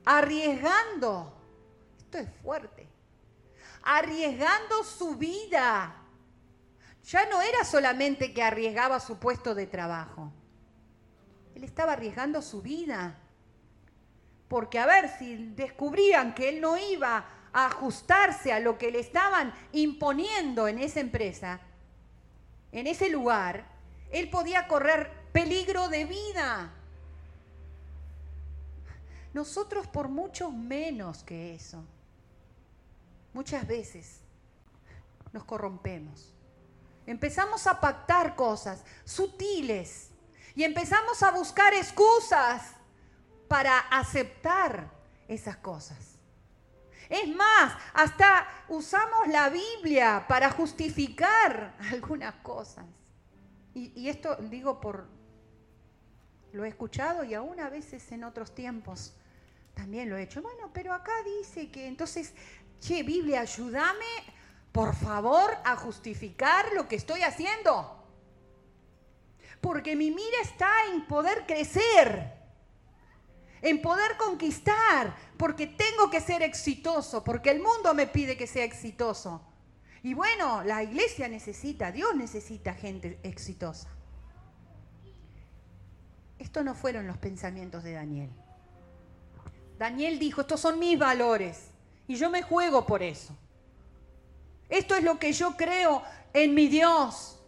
arriesgando, 0.05 1.37
esto 1.99 2.19
es 2.19 2.29
fuerte, 2.43 2.89
arriesgando 3.83 4.85
su 4.85 5.17
vida. 5.17 5.97
Ya 7.05 7.29
no 7.29 7.43
era 7.43 7.65
solamente 7.65 8.33
que 8.33 8.43
arriesgaba 8.43 9.01
su 9.01 9.19
puesto 9.19 9.55
de 9.55 9.67
trabajo, 9.67 10.33
él 11.55 11.65
estaba 11.65 11.93
arriesgando 11.93 12.41
su 12.43 12.63
vida. 12.63 13.19
Porque 14.49 14.79
a 14.79 14.87
ver 14.87 15.09
si 15.09 15.37
descubrían 15.55 16.35
que 16.35 16.49
él 16.49 16.61
no 16.61 16.77
iba 16.77 17.27
a 17.53 17.67
ajustarse 17.67 18.53
a 18.53 18.61
lo 18.61 18.79
que 18.79 18.91
le 18.91 19.01
estaban 19.01 19.53
imponiendo 19.73 20.69
en 20.69 20.79
esa 20.79 21.01
empresa, 21.01 21.61
en 22.73 22.87
ese 22.87 23.11
lugar, 23.11 23.67
él 24.11 24.31
podía 24.31 24.67
correr 24.67 25.11
peligro 25.33 25.89
de 25.89 26.05
vida. 26.07 26.73
Nosotros 29.35 29.87
por 29.87 30.09
mucho 30.09 30.51
menos 30.51 31.23
que 31.23 31.55
eso, 31.55 31.85
muchas 33.33 33.67
veces 33.67 34.21
nos 35.33 35.45
corrompemos. 35.45 36.35
Empezamos 37.07 37.67
a 37.67 37.81
pactar 37.81 38.37
cosas 38.37 38.85
sutiles 39.05 40.11
y 40.55 40.65
empezamos 40.65 41.23
a 41.23 41.31
buscar 41.31 41.75
excusas 41.75 42.63
para 43.49 43.79
aceptar 43.79 44.91
esas 45.29 45.57
cosas. 45.57 46.12
Es 47.13 47.29
más, 47.29 47.75
hasta 47.93 48.49
usamos 48.69 49.29
la 49.29 49.51
Biblia 49.51 50.25
para 50.27 50.51
justificar 50.51 51.75
algunas 51.93 52.37
cosas. 52.37 52.87
Y, 53.75 54.09
esto 54.09 54.37
digo 54.37 54.81
por, 54.81 55.07
lo 56.53 56.65
he 56.65 56.69
escuchado 56.69 57.23
y 57.23 57.35
aún 57.35 57.61
a 57.61 57.69
veces 57.69 58.11
en 58.13 58.25
otros 58.25 58.55
tiempos 58.55 59.13
también 59.75 60.09
lo 60.09 60.17
he 60.17 60.23
hecho. 60.23 60.41
Bueno, 60.41 60.71
pero 60.73 60.95
acá 60.95 61.13
dice 61.39 61.71
que 61.71 61.87
entonces, 61.87 62.33
che, 62.81 63.03
Biblia, 63.03 63.43
ayúdame, 63.43 64.07
por 64.73 64.95
favor, 64.95 65.51
a 65.67 65.77
justificar 65.77 66.73
lo 66.73 66.89
que 66.89 66.97
estoy 66.97 67.21
haciendo. 67.21 68.07
Porque 69.61 69.97
mi 69.97 70.11
mira 70.11 70.41
está 70.43 70.73
en 70.91 71.07
poder 71.07 71.45
crecer 71.47 72.42
en 73.63 73.81
poder 73.81 74.17
conquistar, 74.17 75.17
porque 75.37 75.69
tengo 75.69 76.11
que 76.11 76.21
ser 76.21 76.43
exitoso, 76.43 77.23
porque 77.23 77.51
el 77.51 77.61
mundo 77.61 77.95
me 77.95 78.07
pide 78.07 78.37
que 78.37 78.47
sea 78.47 78.65
exitoso. 78.65 79.41
Y 80.03 80.15
bueno, 80.15 80.65
la 80.65 80.83
iglesia 80.83 81.29
necesita, 81.29 81.93
Dios 81.93 82.15
necesita 82.17 82.75
gente 82.75 83.19
exitosa. 83.23 83.89
Estos 86.41 86.65
no 86.65 86.75
fueron 86.75 87.07
los 87.07 87.19
pensamientos 87.19 87.85
de 87.85 87.93
Daniel. 87.93 88.31
Daniel 89.79 90.19
dijo, 90.19 90.41
estos 90.41 90.61
son 90.61 90.81
mis 90.81 90.99
valores 90.99 91.69
y 92.09 92.17
yo 92.17 92.31
me 92.31 92.43
juego 92.43 92.85
por 92.85 93.03
eso. 93.03 93.37
Esto 94.69 94.97
es 94.97 95.05
lo 95.05 95.21
que 95.21 95.33
yo 95.33 95.57
creo 95.57 96.03
en 96.33 96.55
mi 96.55 96.67
Dios 96.67 97.39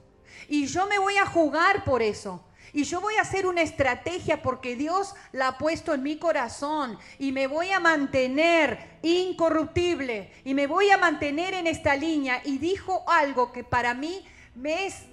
y 0.49 0.67
yo 0.67 0.87
me 0.87 0.99
voy 0.99 1.17
a 1.17 1.27
jugar 1.27 1.85
por 1.85 2.03
eso. 2.03 2.45
Y 2.75 2.83
yo 2.83 3.01
voy 3.01 3.15
a 3.15 3.23
hacer 3.23 3.47
una 3.47 3.63
estrategia 3.63 4.43
porque 4.43 4.75
Dios 4.75 5.15
la 5.31 5.47
ha 5.47 5.59
puesto 5.59 5.95
en 5.95 6.03
mi 6.03 6.19
corazón 6.19 6.99
y 7.21 7.31
me 7.31 7.47
voy 7.47 7.71
a 7.71 7.79
mantener 7.79 8.99
incorruptible 9.01 10.33
y 10.45 10.55
me 10.55 10.67
voy 10.67 10.91
a 10.91 10.99
mantener 10.99 11.55
en 11.55 11.69
esta 11.69 11.95
línea. 11.95 12.43
Y 12.45 12.59
dijo 12.59 13.05
algo 13.09 13.53
que 13.53 13.63
para 13.63 13.95
mí 13.95 14.27
me 14.57 14.87
es 14.87 15.05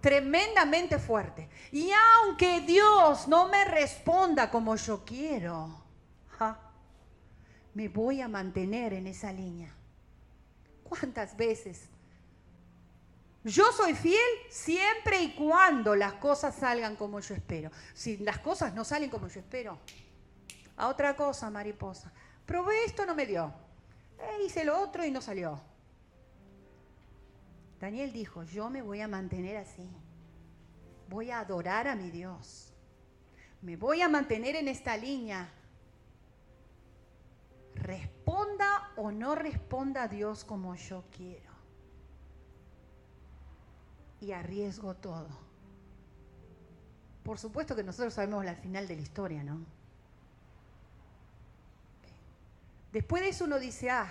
tremendamente 0.00 0.98
fuerte. 0.98 1.48
Y 1.70 1.88
aunque 2.20 2.62
Dios 2.62 3.28
no 3.28 3.48
me 3.48 3.64
responda 3.64 4.50
como 4.50 4.74
yo 4.74 5.04
quiero, 5.04 5.84
me 7.74 7.88
voy 7.88 8.22
a 8.22 8.26
mantener 8.26 8.92
en 8.92 9.06
esa 9.06 9.32
línea. 9.32 9.72
¿Cuántas 10.82 11.36
veces 11.36 11.88
yo 13.48 13.72
soy 13.72 13.94
fiel 13.94 14.20
siempre 14.50 15.22
y 15.22 15.34
cuando 15.34 15.94
las 15.94 16.14
cosas 16.14 16.54
salgan 16.54 16.96
como 16.96 17.20
yo 17.20 17.34
espero. 17.34 17.70
Si 17.94 18.18
las 18.18 18.38
cosas 18.38 18.74
no 18.74 18.84
salen 18.84 19.10
como 19.10 19.28
yo 19.28 19.40
espero, 19.40 19.78
a 20.76 20.88
otra 20.88 21.16
cosa, 21.16 21.50
mariposa. 21.50 22.12
Probé 22.46 22.84
esto, 22.84 23.04
no 23.04 23.14
me 23.14 23.26
dio. 23.26 23.52
Eh, 24.18 24.44
hice 24.46 24.64
lo 24.64 24.80
otro 24.80 25.04
y 25.04 25.10
no 25.10 25.20
salió. 25.20 25.60
Daniel 27.80 28.12
dijo, 28.12 28.42
yo 28.44 28.70
me 28.70 28.82
voy 28.82 29.00
a 29.00 29.08
mantener 29.08 29.56
así. 29.56 29.88
Voy 31.08 31.30
a 31.30 31.40
adorar 31.40 31.88
a 31.88 31.96
mi 31.96 32.10
Dios. 32.10 32.72
Me 33.62 33.76
voy 33.76 34.02
a 34.02 34.08
mantener 34.08 34.56
en 34.56 34.68
esta 34.68 34.96
línea. 34.96 35.48
Responda 37.74 38.92
o 38.96 39.12
no 39.12 39.34
responda 39.34 40.04
a 40.04 40.08
Dios 40.08 40.44
como 40.44 40.74
yo 40.74 41.04
quiero 41.16 41.57
y 44.20 44.32
arriesgo 44.32 44.94
todo. 44.94 45.28
Por 47.22 47.38
supuesto 47.38 47.76
que 47.76 47.82
nosotros 47.82 48.14
sabemos 48.14 48.44
la 48.44 48.54
final 48.54 48.88
de 48.88 48.96
la 48.96 49.02
historia, 49.02 49.42
¿no? 49.42 49.60
Después 52.92 53.22
de 53.22 53.28
eso 53.28 53.44
uno 53.44 53.58
dice, 53.58 53.90
ah, 53.90 54.10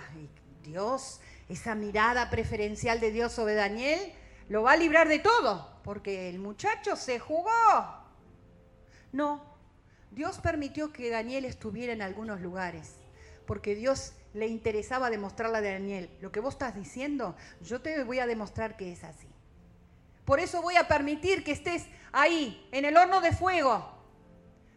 Dios, 0.62 1.20
esa 1.48 1.74
mirada 1.74 2.30
preferencial 2.30 3.00
de 3.00 3.10
Dios 3.10 3.32
sobre 3.32 3.54
Daniel, 3.54 4.12
lo 4.48 4.62
va 4.62 4.72
a 4.72 4.76
librar 4.76 5.08
de 5.08 5.18
todo, 5.18 5.80
porque 5.82 6.28
el 6.28 6.38
muchacho 6.38 6.94
se 6.94 7.18
jugó. 7.18 7.50
No, 9.12 9.42
Dios 10.10 10.38
permitió 10.38 10.92
que 10.92 11.10
Daniel 11.10 11.44
estuviera 11.44 11.92
en 11.92 12.02
algunos 12.02 12.40
lugares, 12.40 12.94
porque 13.46 13.74
Dios 13.74 14.12
le 14.32 14.46
interesaba 14.46 15.10
demostrarle 15.10 15.58
a 15.58 15.62
Daniel, 15.62 16.10
lo 16.20 16.30
que 16.30 16.40
vos 16.40 16.54
estás 16.54 16.74
diciendo, 16.74 17.34
yo 17.62 17.80
te 17.80 18.04
voy 18.04 18.20
a 18.20 18.26
demostrar 18.26 18.76
que 18.76 18.92
es 18.92 19.04
así. 19.04 19.28
Por 20.28 20.40
eso 20.40 20.60
voy 20.60 20.76
a 20.76 20.86
permitir 20.86 21.42
que 21.42 21.52
estés 21.52 21.86
ahí, 22.12 22.68
en 22.70 22.84
el 22.84 22.98
horno 22.98 23.22
de 23.22 23.32
fuego. 23.32 23.90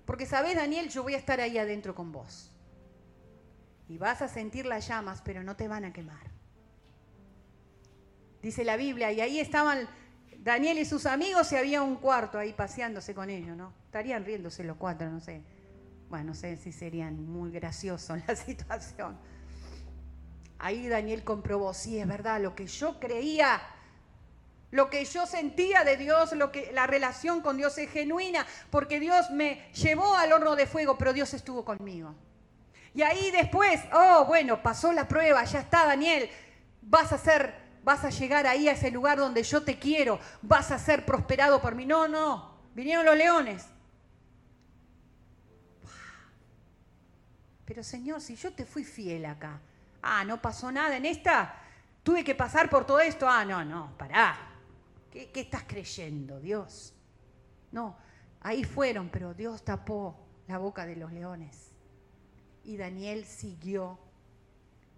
Porque 0.05 0.25
sabes, 0.25 0.55
Daniel, 0.55 0.87
yo 0.87 1.03
voy 1.03 1.13
a 1.13 1.17
estar 1.17 1.41
ahí 1.41 1.57
adentro 1.57 1.93
con 1.93 2.13
vos. 2.13 2.53
Y 3.89 3.97
vas 3.97 4.21
a 4.21 4.29
sentir 4.29 4.65
las 4.65 4.87
llamas, 4.87 5.21
pero 5.21 5.43
no 5.43 5.57
te 5.57 5.67
van 5.67 5.83
a 5.83 5.91
quemar. 5.91 6.31
Dice 8.41 8.63
la 8.63 8.77
Biblia, 8.77 9.11
y 9.11 9.19
ahí 9.19 9.41
estaban 9.41 9.89
Daniel 10.37 10.79
y 10.79 10.85
sus 10.85 11.05
amigos 11.05 11.51
y 11.51 11.57
había 11.57 11.81
un 11.81 11.97
cuarto 11.97 12.39
ahí 12.39 12.53
paseándose 12.53 13.13
con 13.13 13.29
ellos, 13.29 13.57
¿no? 13.57 13.73
Estarían 13.87 14.23
riéndose 14.23 14.63
los 14.63 14.77
cuatro, 14.77 15.09
no 15.09 15.19
sé. 15.19 15.41
Bueno, 16.09 16.27
no 16.27 16.33
sé 16.33 16.55
si 16.55 16.71
serían 16.71 17.25
muy 17.25 17.51
graciosos 17.51 18.19
la 18.25 18.37
situación. 18.37 19.17
Ahí 20.59 20.87
Daniel 20.87 21.25
comprobó, 21.25 21.73
sí, 21.73 21.99
es 21.99 22.07
verdad, 22.07 22.41
lo 22.41 22.55
que 22.55 22.67
yo 22.67 23.01
creía 23.01 23.61
lo 24.71 24.89
que 24.89 25.03
yo 25.03 25.25
sentía 25.25 25.83
de 25.83 25.97
Dios, 25.97 26.31
lo 26.33 26.51
que, 26.51 26.71
la 26.73 26.87
relación 26.87 27.41
con 27.41 27.57
Dios 27.57 27.77
es 27.77 27.91
genuina, 27.91 28.45
porque 28.69 29.01
Dios 29.01 29.29
me 29.29 29.69
llevó 29.73 30.15
al 30.15 30.31
horno 30.31 30.55
de 30.55 30.65
fuego, 30.65 30.97
pero 30.97 31.11
Dios 31.11 31.33
estuvo 31.33 31.65
conmigo. 31.65 32.15
Y 32.93 33.01
ahí 33.01 33.31
después, 33.31 33.81
oh, 33.93 34.25
bueno, 34.25 34.63
pasó 34.63 34.93
la 34.93 35.07
prueba, 35.07 35.43
ya 35.43 35.59
está 35.59 35.85
Daniel, 35.85 36.29
vas 36.81 37.11
a 37.11 37.17
ser, 37.17 37.53
vas 37.83 38.05
a 38.05 38.09
llegar 38.09 38.47
ahí 38.47 38.69
a 38.69 38.73
ese 38.73 38.91
lugar 38.91 39.17
donde 39.17 39.43
yo 39.43 39.61
te 39.61 39.77
quiero, 39.77 40.19
vas 40.41 40.71
a 40.71 40.79
ser 40.79 41.05
prosperado 41.05 41.61
por 41.61 41.75
mí. 41.75 41.85
No, 41.85 42.07
no, 42.07 42.57
vinieron 42.73 43.05
los 43.05 43.17
leones. 43.17 43.65
Pero 47.65 47.83
Señor, 47.83 48.21
si 48.21 48.35
yo 48.35 48.53
te 48.53 48.65
fui 48.65 48.83
fiel 48.85 49.25
acá, 49.25 49.59
ah, 50.01 50.23
no 50.23 50.41
pasó 50.41 50.71
nada 50.71 50.95
en 50.95 51.05
esta, 51.05 51.55
tuve 52.03 52.23
que 52.23 52.35
pasar 52.35 52.69
por 52.69 52.85
todo 52.85 53.01
esto, 53.01 53.29
ah, 53.29 53.45
no, 53.45 53.63
no, 53.63 53.97
pará, 53.97 54.50
¿Qué, 55.11 55.29
estás 55.35 55.63
creyendo, 55.67 56.39
Dios? 56.39 56.93
No, 57.71 57.97
ahí 58.39 58.63
fueron, 58.63 59.09
pero 59.09 59.33
Dios 59.33 59.63
tapó 59.63 60.15
la 60.47 60.57
boca 60.57 60.85
de 60.85 60.95
los 60.95 61.11
leones. 61.11 61.71
Y 62.63 62.77
Daniel 62.77 63.25
siguió 63.25 63.99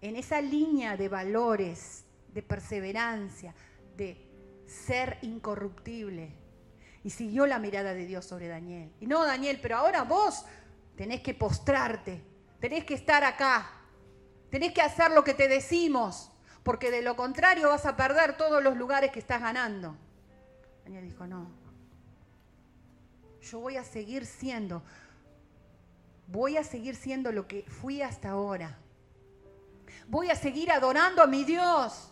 en 0.00 0.16
esa 0.16 0.40
línea 0.40 0.96
de 0.96 1.08
valores, 1.08 2.04
de 2.32 2.42
perseverancia, 2.42 3.54
de 3.96 4.30
ser 4.66 5.18
incorruptible. 5.22 6.32
Y 7.02 7.10
siguió 7.10 7.46
la 7.46 7.58
mirada 7.58 7.92
de 7.92 8.06
Dios 8.06 8.24
sobre 8.24 8.48
Daniel. 8.48 8.92
Y 9.00 9.06
no, 9.06 9.24
Daniel, 9.24 9.58
pero 9.60 9.76
ahora 9.76 10.04
vos 10.04 10.44
tenés 10.96 11.20
que 11.22 11.34
postrarte, 11.34 12.22
tenés 12.60 12.84
que 12.84 12.94
estar 12.94 13.24
acá, 13.24 13.68
tenés 14.48 14.72
que 14.72 14.80
hacer 14.80 15.10
lo 15.10 15.24
que 15.24 15.34
te 15.34 15.48
decimos, 15.48 16.30
porque 16.62 16.90
de 16.90 17.02
lo 17.02 17.16
contrario 17.16 17.68
vas 17.68 17.84
a 17.84 17.96
perder 17.96 18.36
todos 18.36 18.62
los 18.62 18.76
lugares 18.76 19.10
que 19.10 19.18
estás 19.18 19.40
ganando. 19.40 19.96
Daniel 20.84 21.04
dijo, 21.04 21.26
no, 21.26 21.48
yo 23.40 23.60
voy 23.60 23.76
a 23.76 23.84
seguir 23.84 24.26
siendo, 24.26 24.82
voy 26.26 26.56
a 26.56 26.64
seguir 26.64 26.96
siendo 26.96 27.32
lo 27.32 27.46
que 27.46 27.62
fui 27.62 28.02
hasta 28.02 28.30
ahora. 28.30 28.78
Voy 30.08 30.30
a 30.30 30.34
seguir 30.34 30.70
adorando 30.70 31.22
a 31.22 31.26
mi 31.26 31.44
Dios. 31.44 32.10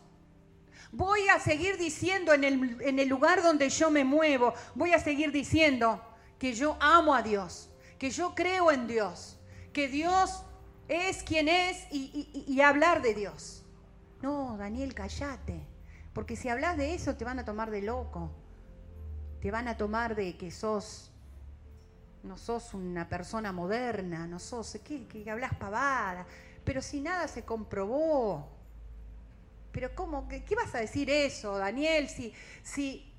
Voy 0.91 1.29
a 1.29 1.39
seguir 1.39 1.79
diciendo 1.79 2.35
en 2.35 2.45
el, 2.45 2.81
en 2.83 2.99
el, 2.99 3.09
lugar 3.09 3.43
donde 3.43 3.71
yo 3.71 3.91
me 3.91 4.05
muevo, 4.05 4.53
voy 4.75 4.93
a 4.93 4.99
seguir 4.99 5.33
diciendo 5.33 6.03
que 6.39 6.53
yo 6.53 6.77
amo 6.81 7.15
a 7.15 7.23
Dios, 7.23 7.71
que 7.99 8.11
yo 8.11 8.35
creo 8.35 8.71
en 8.71 8.87
Dios, 8.87 9.39
que 9.73 9.89
Dios 9.89 10.45
es 10.89 11.23
quien 11.23 11.49
es 11.49 11.87
y, 11.91 12.45
y, 12.47 12.61
hablar 12.61 13.01
de 13.01 13.15
Dios. 13.15 13.65
No, 14.21 14.57
Daniel, 14.59 14.93
callate, 14.93 15.67
porque 16.13 16.37
si 16.37 16.51
hablas 16.51 16.77
de 16.77 16.95
eso 16.95 17.17
te 17.17 17.25
van 17.25 17.39
a 17.39 17.47
tomar 17.47 17.71
de 17.71 17.81
loco, 17.81 18.31
te 19.43 19.51
van 19.51 19.67
a 19.67 19.77
tomar 19.77 20.15
de 20.15 20.37
que 20.37 20.53
sos 20.53 21.11
no 22.23 22.39
sos 22.39 22.75
una 22.75 23.09
persona 23.09 23.51
moderna, 23.51 24.29
no 24.29 24.39
sos, 24.39 24.79
¿qué? 24.85 25.05
que 25.09 25.29
hablas 25.29 25.53
pavada, 25.55 26.25
pero 26.65 26.81
si 26.81 27.01
nada 27.01 27.27
se 27.27 27.45
comprobó. 27.45 28.49
Pero 29.73 29.93
¿cómo? 29.97 30.29
¿Qué, 30.29 30.45
vas 30.55 30.73
a 30.77 30.79
decir 30.79 31.11
eso, 31.11 31.59
Daniel? 31.59 32.09
Si, 32.09 32.33
si 32.63 33.13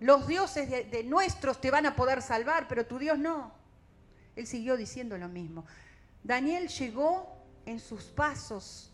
los 0.00 0.26
dioses 0.26 0.68
de 0.68 1.04
nuestros 1.04 1.62
te 1.62 1.70
van 1.70 1.86
a 1.86 1.96
poder 1.96 2.20
salvar, 2.20 2.68
pero 2.68 2.84
tu 2.84 2.98
Dios 2.98 3.18
no. 3.18 3.54
Él 4.36 4.46
siguió 4.46 4.76
diciendo 4.76 5.16
lo 5.16 5.30
mismo. 5.30 5.64
Daniel 6.22 6.68
llegó 6.68 7.38
en 7.64 7.80
sus 7.80 8.04
pasos 8.04 8.92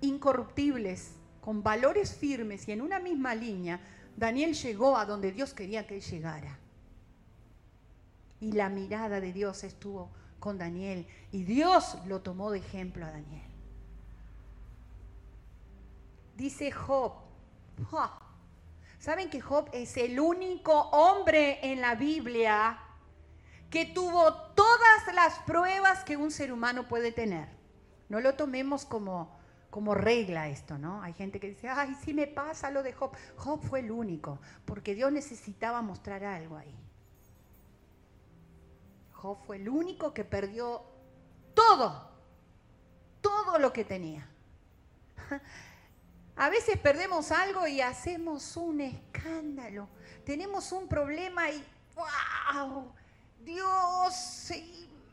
incorruptibles, 0.00 1.12
con 1.40 1.62
valores 1.62 2.16
firmes 2.16 2.66
y 2.66 2.72
en 2.72 2.82
una 2.82 2.98
misma 2.98 3.36
línea, 3.36 3.80
Daniel 4.18 4.52
llegó 4.52 4.96
a 4.96 5.06
donde 5.06 5.30
Dios 5.30 5.54
quería 5.54 5.86
que 5.86 5.94
él 5.94 6.02
llegara. 6.02 6.58
Y 8.40 8.50
la 8.50 8.68
mirada 8.68 9.20
de 9.20 9.32
Dios 9.32 9.62
estuvo 9.62 10.10
con 10.40 10.58
Daniel. 10.58 11.06
Y 11.30 11.44
Dios 11.44 11.96
lo 12.04 12.20
tomó 12.20 12.50
de 12.50 12.58
ejemplo 12.58 13.06
a 13.06 13.12
Daniel. 13.12 13.48
Dice 16.36 16.72
Job. 16.72 17.12
¿Saben 18.98 19.30
que 19.30 19.40
Job 19.40 19.70
es 19.72 19.96
el 19.96 20.18
único 20.18 20.72
hombre 20.90 21.60
en 21.62 21.80
la 21.80 21.94
Biblia 21.94 22.76
que 23.70 23.86
tuvo 23.86 24.32
todas 24.32 25.14
las 25.14 25.38
pruebas 25.40 26.02
que 26.02 26.16
un 26.16 26.32
ser 26.32 26.52
humano 26.52 26.88
puede 26.88 27.12
tener? 27.12 27.48
No 28.08 28.18
lo 28.18 28.34
tomemos 28.34 28.84
como, 28.84 29.37
como 29.70 29.94
regla 29.94 30.48
esto, 30.48 30.78
¿no? 30.78 31.02
Hay 31.02 31.12
gente 31.12 31.40
que 31.40 31.48
dice, 31.48 31.68
ay, 31.68 31.94
sí 32.02 32.14
me 32.14 32.26
pasa 32.26 32.70
lo 32.70 32.82
de 32.82 32.92
Job. 32.92 33.12
Job 33.36 33.60
fue 33.62 33.80
el 33.80 33.90
único, 33.90 34.38
porque 34.64 34.94
Dios 34.94 35.12
necesitaba 35.12 35.82
mostrar 35.82 36.24
algo 36.24 36.56
ahí. 36.56 36.74
Job 39.12 39.38
fue 39.46 39.56
el 39.56 39.68
único 39.68 40.14
que 40.14 40.24
perdió 40.24 40.82
todo, 41.54 42.10
todo 43.20 43.58
lo 43.58 43.72
que 43.72 43.84
tenía. 43.84 44.28
A 46.36 46.48
veces 46.50 46.78
perdemos 46.78 47.32
algo 47.32 47.66
y 47.66 47.80
hacemos 47.80 48.56
un 48.56 48.80
escándalo. 48.80 49.88
Tenemos 50.24 50.70
un 50.70 50.86
problema 50.86 51.50
y 51.50 51.64
¡wow! 51.96 52.92
Dios, 53.40 54.52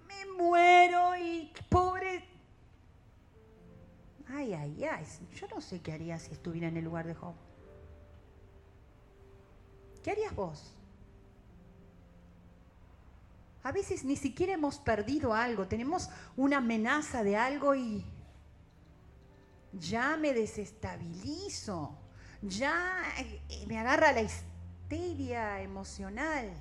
me 0.08 0.26
muero 0.38 1.16
y 1.18 1.52
pobre. 1.68 2.35
Ay, 4.28 4.54
ay, 4.54 4.84
ay. 4.86 5.06
Yo 5.36 5.48
no 5.48 5.62
sé 5.62 5.82
qué 5.82 5.94
haría 5.94 6.20
si 6.20 6.32
estuviera 6.32 6.68
en 6.68 6.78
el 6.78 6.84
lugar 6.84 7.06
de 7.06 7.16
Job. 7.16 7.36
¿Qué 10.04 10.12
harías 10.12 10.36
vos? 10.36 10.76
A 13.64 13.72
veces 13.72 14.04
ni 14.06 14.16
siquiera 14.16 14.54
hemos 14.54 14.78
perdido 14.78 15.34
algo, 15.34 15.68
tenemos 15.68 16.12
una 16.38 16.58
amenaza 16.58 17.24
de 17.24 17.36
algo 17.36 17.74
y 17.74 18.06
ya 19.74 20.16
me 20.18 20.34
desestabilizo, 20.34 21.98
ya 22.44 23.02
eh, 23.18 23.66
me 23.66 23.80
agarra 23.80 24.12
la 24.12 24.22
histeria 24.22 25.62
emocional. 25.62 26.52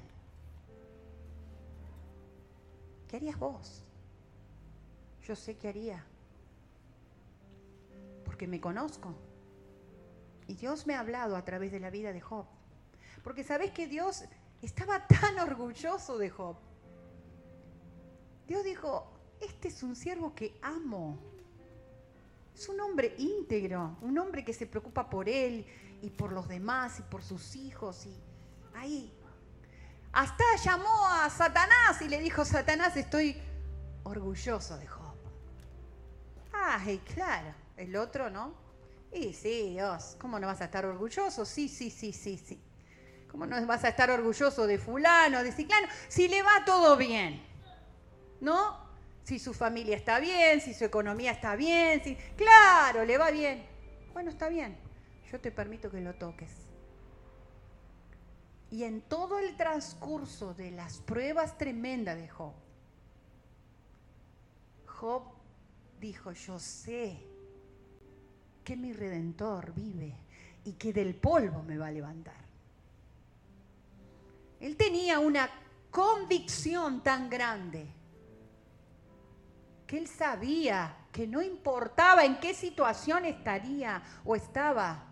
¿Qué 3.07 3.17
harías 3.17 3.39
vos? 3.39 3.83
Yo 5.27 5.37
sé 5.37 5.59
qué 5.59 5.69
haría, 5.69 6.03
porque 8.35 8.49
me 8.49 8.61
conozco. 8.61 9.15
Y 10.49 10.55
Dios 10.57 10.89
me 10.89 10.97
ha 10.97 10.99
hablado 10.99 11.37
a 11.37 11.45
través 11.45 11.71
de 11.71 11.79
la 11.79 11.89
vida 11.89 12.13
de 12.13 12.21
Job. 12.21 12.47
Porque 13.23 13.45
sabes 13.45 13.71
que 13.71 13.87
Dios 13.87 14.25
estaba 14.61 15.07
tan 15.07 15.39
orgulloso 15.39 16.19
de 16.19 16.31
Job 16.31 16.57
Dios 18.49 18.65
dijo, 18.65 19.07
este 19.41 19.69
es 19.69 19.85
un 19.85 19.95
siervo 19.95 20.35
que 20.35 20.59
amo. 20.63 21.17
Es 22.57 22.69
un 22.69 22.81
hombre 22.81 23.15
íntegro, 23.19 23.99
un 24.01 24.19
hombre 24.19 24.45
que 24.45 24.53
se 24.53 24.67
preocupa 24.67 25.09
por 25.09 25.29
él 25.29 25.65
y 26.03 26.11
por 26.11 26.33
los 26.33 26.49
demás 26.49 26.99
y 26.99 27.03
por 27.03 27.23
sus 27.23 27.55
hijos. 27.55 28.05
Y 28.05 28.21
ahí. 28.75 29.17
Hasta 30.13 30.45
llamó 30.61 31.07
a 31.07 31.31
Satanás 31.31 32.03
y 32.03 32.09
le 32.09 32.19
dijo, 32.19 32.45
Satanás, 32.45 32.97
estoy 32.97 33.37
orgulloso 34.03 34.77
de 34.77 34.89
Job. 34.89 35.15
Ay, 36.53 36.99
claro, 36.99 37.63
el 37.77 37.97
otro, 37.97 38.31
¿no? 38.31 38.55
Y 39.13 39.33
sí, 39.33 39.71
Dios, 39.71 40.17
¿cómo 40.21 40.39
no 40.39 40.47
vas 40.47 40.61
a 40.61 40.65
estar 40.65 40.85
orgulloso? 40.85 41.45
Sí, 41.45 41.69
sí, 41.69 41.91
sí, 41.91 42.13
sí, 42.13 42.39
sí. 42.39 42.61
¿Cómo 43.31 43.47
no 43.47 43.65
vas 43.67 43.85
a 43.85 43.89
estar 43.89 44.11
orgulloso 44.11 44.67
de 44.67 44.79
fulano, 44.79 45.43
de 45.43 45.53
ciclano? 45.53 45.89
Si 46.09 46.29
le 46.29 46.43
va 46.43 46.65
todo 46.65 46.97
bien. 46.97 47.55
¿no? 48.45 48.77
Si 49.25 49.39
su 49.39 49.55
familia 49.55 49.97
está 49.97 50.21
bien, 50.21 50.61
si 50.61 50.75
su 50.75 50.85
economía 50.85 51.33
está 51.33 51.57
bien, 51.57 52.03
si... 52.05 52.15
Claro, 52.37 53.05
le 53.05 53.17
va 53.17 53.31
bien. 53.31 53.67
Bueno, 54.13 54.31
está 54.31 54.49
bien. 54.49 54.77
Yo 55.33 55.41
te 55.41 55.51
permito 55.51 55.91
que 55.91 56.01
lo 56.01 56.15
toques. 56.15 56.51
Y 58.71 58.85
en 58.85 59.01
todo 59.01 59.39
el 59.39 59.57
transcurso 59.57 60.53
de 60.53 60.71
las 60.73 60.99
pruebas 60.99 61.57
tremendas 61.57 62.17
de 62.17 62.29
Job, 62.29 62.53
Job 64.87 65.23
dijo, 66.01 66.33
yo 66.33 66.59
sé 66.59 67.19
que 68.65 68.77
mi 68.77 68.93
redentor 68.93 69.73
vive 69.75 70.17
y 70.65 70.73
que 70.73 70.93
del 70.93 71.15
polvo 71.15 71.63
me 71.63 71.77
va 71.77 71.89
a 71.89 71.93
levantar. 71.93 72.43
Él 74.61 74.77
tenía 74.77 75.19
una 75.19 75.49
convicción 75.91 77.03
tan 77.03 77.29
grande 77.29 77.87
que 79.87 79.99
él 79.99 80.09
sabía 80.09 80.97
que 81.13 81.27
no 81.27 81.43
importaba 81.43 82.25
en 82.25 82.41
qué 82.41 82.55
situación 82.55 83.27
estaría 83.27 84.03
o 84.25 84.35
estaba, 84.35 85.05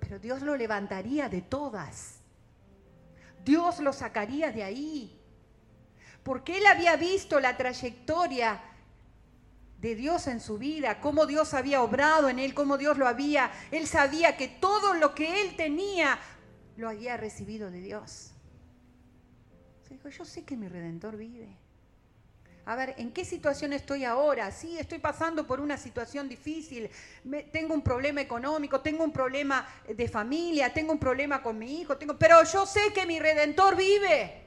pero 0.00 0.18
Dios 0.18 0.40
lo 0.42 0.56
levantaría 0.56 1.28
de 1.28 1.42
todas. 1.42 2.20
Dios 3.44 3.80
lo 3.80 3.92
sacaría 3.92 4.50
de 4.50 4.64
ahí. 4.64 5.20
Porque 6.22 6.58
él 6.58 6.66
había 6.66 6.96
visto 6.96 7.38
la 7.38 7.56
trayectoria 7.56 8.60
de 9.78 9.94
Dios 9.94 10.26
en 10.26 10.40
su 10.40 10.58
vida, 10.58 11.00
cómo 11.00 11.26
Dios 11.26 11.54
había 11.54 11.82
obrado 11.82 12.28
en 12.28 12.38
él, 12.38 12.54
cómo 12.54 12.78
Dios 12.78 12.98
lo 12.98 13.06
había, 13.06 13.50
él 13.70 13.86
sabía 13.86 14.36
que 14.36 14.48
todo 14.48 14.94
lo 14.94 15.14
que 15.14 15.42
él 15.42 15.56
tenía 15.56 16.18
lo 16.76 16.88
había 16.88 17.16
recibido 17.16 17.70
de 17.70 17.80
Dios. 17.80 18.32
Se 19.86 19.94
dijo, 19.94 20.08
yo 20.08 20.24
sé 20.24 20.44
que 20.44 20.56
mi 20.56 20.68
redentor 20.68 21.16
vive 21.16 21.56
a 22.68 22.74
ver, 22.74 22.94
¿en 22.98 23.12
qué 23.12 23.24
situación 23.24 23.72
estoy 23.72 24.04
ahora? 24.04 24.50
Sí, 24.50 24.76
estoy 24.76 24.98
pasando 24.98 25.46
por 25.46 25.60
una 25.60 25.76
situación 25.76 26.28
difícil, 26.28 26.90
tengo 27.52 27.72
un 27.72 27.82
problema 27.82 28.20
económico, 28.20 28.80
tengo 28.80 29.04
un 29.04 29.12
problema 29.12 29.64
de 29.86 30.08
familia, 30.08 30.74
tengo 30.74 30.92
un 30.92 30.98
problema 30.98 31.40
con 31.44 31.56
mi 31.56 31.80
hijo, 31.80 31.96
pero 32.18 32.42
yo 32.42 32.66
sé 32.66 32.92
que 32.92 33.06
mi 33.06 33.20
redentor 33.20 33.76
vive. 33.76 34.45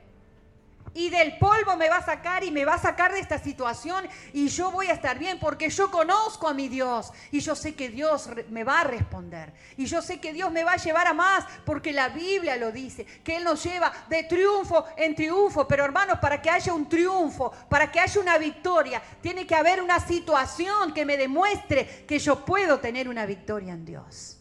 Y 0.93 1.09
del 1.09 1.37
polvo 1.37 1.75
me 1.75 1.89
va 1.89 1.97
a 1.97 2.05
sacar 2.05 2.43
y 2.43 2.51
me 2.51 2.65
va 2.65 2.75
a 2.75 2.79
sacar 2.79 3.13
de 3.13 3.19
esta 3.19 3.39
situación 3.39 4.07
y 4.33 4.47
yo 4.49 4.71
voy 4.71 4.87
a 4.87 4.93
estar 4.93 5.17
bien 5.17 5.39
porque 5.39 5.69
yo 5.69 5.91
conozco 5.91 6.47
a 6.47 6.53
mi 6.53 6.67
Dios 6.67 7.11
y 7.31 7.39
yo 7.39 7.55
sé 7.55 7.75
que 7.75 7.89
Dios 7.89 8.29
me 8.49 8.63
va 8.63 8.81
a 8.81 8.83
responder 8.83 9.53
y 9.77 9.85
yo 9.85 10.01
sé 10.01 10.19
que 10.19 10.33
Dios 10.33 10.51
me 10.51 10.63
va 10.63 10.73
a 10.73 10.77
llevar 10.77 11.07
a 11.07 11.13
más 11.13 11.45
porque 11.65 11.91
la 11.91 12.09
Biblia 12.09 12.55
lo 12.57 12.71
dice, 12.71 13.05
que 13.23 13.37
Él 13.37 13.43
nos 13.43 13.63
lleva 13.63 13.91
de 14.09 14.23
triunfo 14.23 14.85
en 14.97 15.15
triunfo, 15.15 15.67
pero 15.67 15.85
hermanos, 15.85 16.19
para 16.19 16.41
que 16.41 16.49
haya 16.49 16.73
un 16.73 16.87
triunfo, 16.87 17.51
para 17.69 17.91
que 17.91 17.99
haya 17.99 18.21
una 18.21 18.37
victoria, 18.37 19.01
tiene 19.21 19.45
que 19.45 19.55
haber 19.55 19.81
una 19.81 19.99
situación 19.99 20.93
que 20.93 21.05
me 21.05 21.17
demuestre 21.17 22.05
que 22.07 22.19
yo 22.19 22.43
puedo 22.45 22.79
tener 22.79 23.07
una 23.07 23.25
victoria 23.25 23.73
en 23.73 23.85
Dios. 23.85 24.37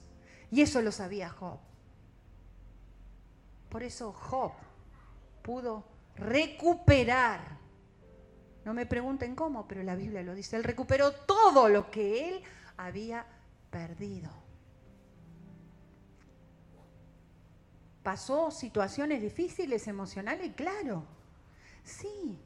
Y 0.51 0.63
eso 0.63 0.81
lo 0.81 0.93
sabía 0.93 1.29
Job. 1.29 1.59
Por 3.69 3.83
eso 3.83 4.13
Job 4.13 4.53
pudo 5.43 5.85
recuperar. 6.19 7.59
No 8.65 8.75
me 8.75 8.87
pregunten 8.87 9.35
cómo, 9.35 9.67
pero 9.67 9.83
la 9.83 9.97
Biblia 9.97 10.23
lo 10.23 10.35
dice. 10.35 10.57
Él 10.57 10.65
recuperó 10.65 11.13
todo 11.13 11.69
lo 11.69 11.91
que 11.91 12.29
él 12.29 12.43
había 12.77 13.27
perdido. 13.71 14.31
¿Pasó 18.03 18.51
situaciones 18.51 19.21
difíciles 19.21 19.87
emocionales? 19.87 20.55
Claro, 20.55 21.05
sí. 21.83 22.39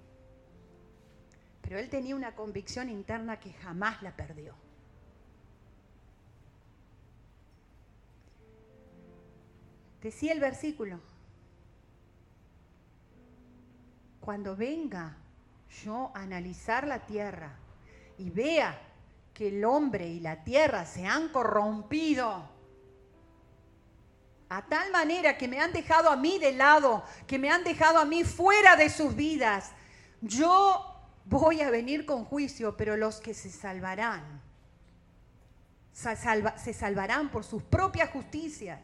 Pero 1.60 1.78
él 1.78 1.88
tenía 1.88 2.16
una 2.16 2.34
convicción 2.34 2.88
interna 2.88 3.38
que 3.38 3.52
jamás 3.52 4.02
la 4.02 4.14
perdió. 4.14 4.54
Decía 10.02 10.32
el 10.32 10.40
versículo, 10.40 10.98
cuando 14.22 14.56
venga 14.56 15.16
yo 15.84 16.12
a 16.14 16.20
analizar 16.20 16.86
la 16.86 17.00
tierra 17.00 17.58
y 18.16 18.30
vea 18.30 18.80
que 19.34 19.48
el 19.48 19.64
hombre 19.64 20.06
y 20.08 20.20
la 20.20 20.44
tierra 20.44 20.86
se 20.86 21.06
han 21.06 21.28
corrompido 21.30 22.48
a 24.48 24.62
tal 24.66 24.92
manera 24.92 25.36
que 25.36 25.48
me 25.48 25.58
han 25.58 25.72
dejado 25.72 26.10
a 26.10 26.16
mí 26.16 26.38
de 26.38 26.52
lado, 26.52 27.02
que 27.26 27.38
me 27.38 27.50
han 27.50 27.64
dejado 27.64 27.98
a 27.98 28.04
mí 28.04 28.22
fuera 28.22 28.76
de 28.76 28.90
sus 28.90 29.16
vidas, 29.16 29.72
yo 30.20 30.94
voy 31.24 31.62
a 31.62 31.70
venir 31.70 32.04
con 32.04 32.24
juicio, 32.24 32.76
pero 32.76 32.96
los 32.96 33.18
que 33.18 33.32
se 33.32 33.50
salvarán, 33.50 34.42
se 35.92 36.74
salvarán 36.74 37.30
por 37.30 37.44
sus 37.44 37.62
propias 37.62 38.10
justicias, 38.10 38.80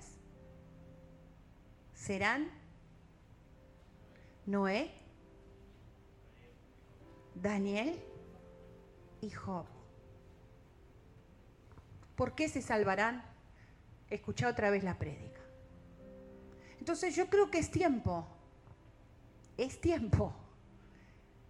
serán 1.95 2.51
Noé, 4.47 4.98
Daniel 7.43 7.99
y 9.21 9.31
Job. 9.31 9.67
¿Por 12.17 12.35
qué 12.35 12.49
se 12.49 12.63
salvarán? 12.63 13.23
Escucha 14.11 14.49
otra 14.49 14.71
vez 14.71 14.83
la 14.83 14.99
prédica. 14.99 15.41
Entonces 16.79 17.15
yo 17.15 17.29
creo 17.29 17.51
que 17.51 17.59
es 17.59 17.71
tiempo, 17.71 18.27
es 19.57 19.81
tiempo 19.81 20.35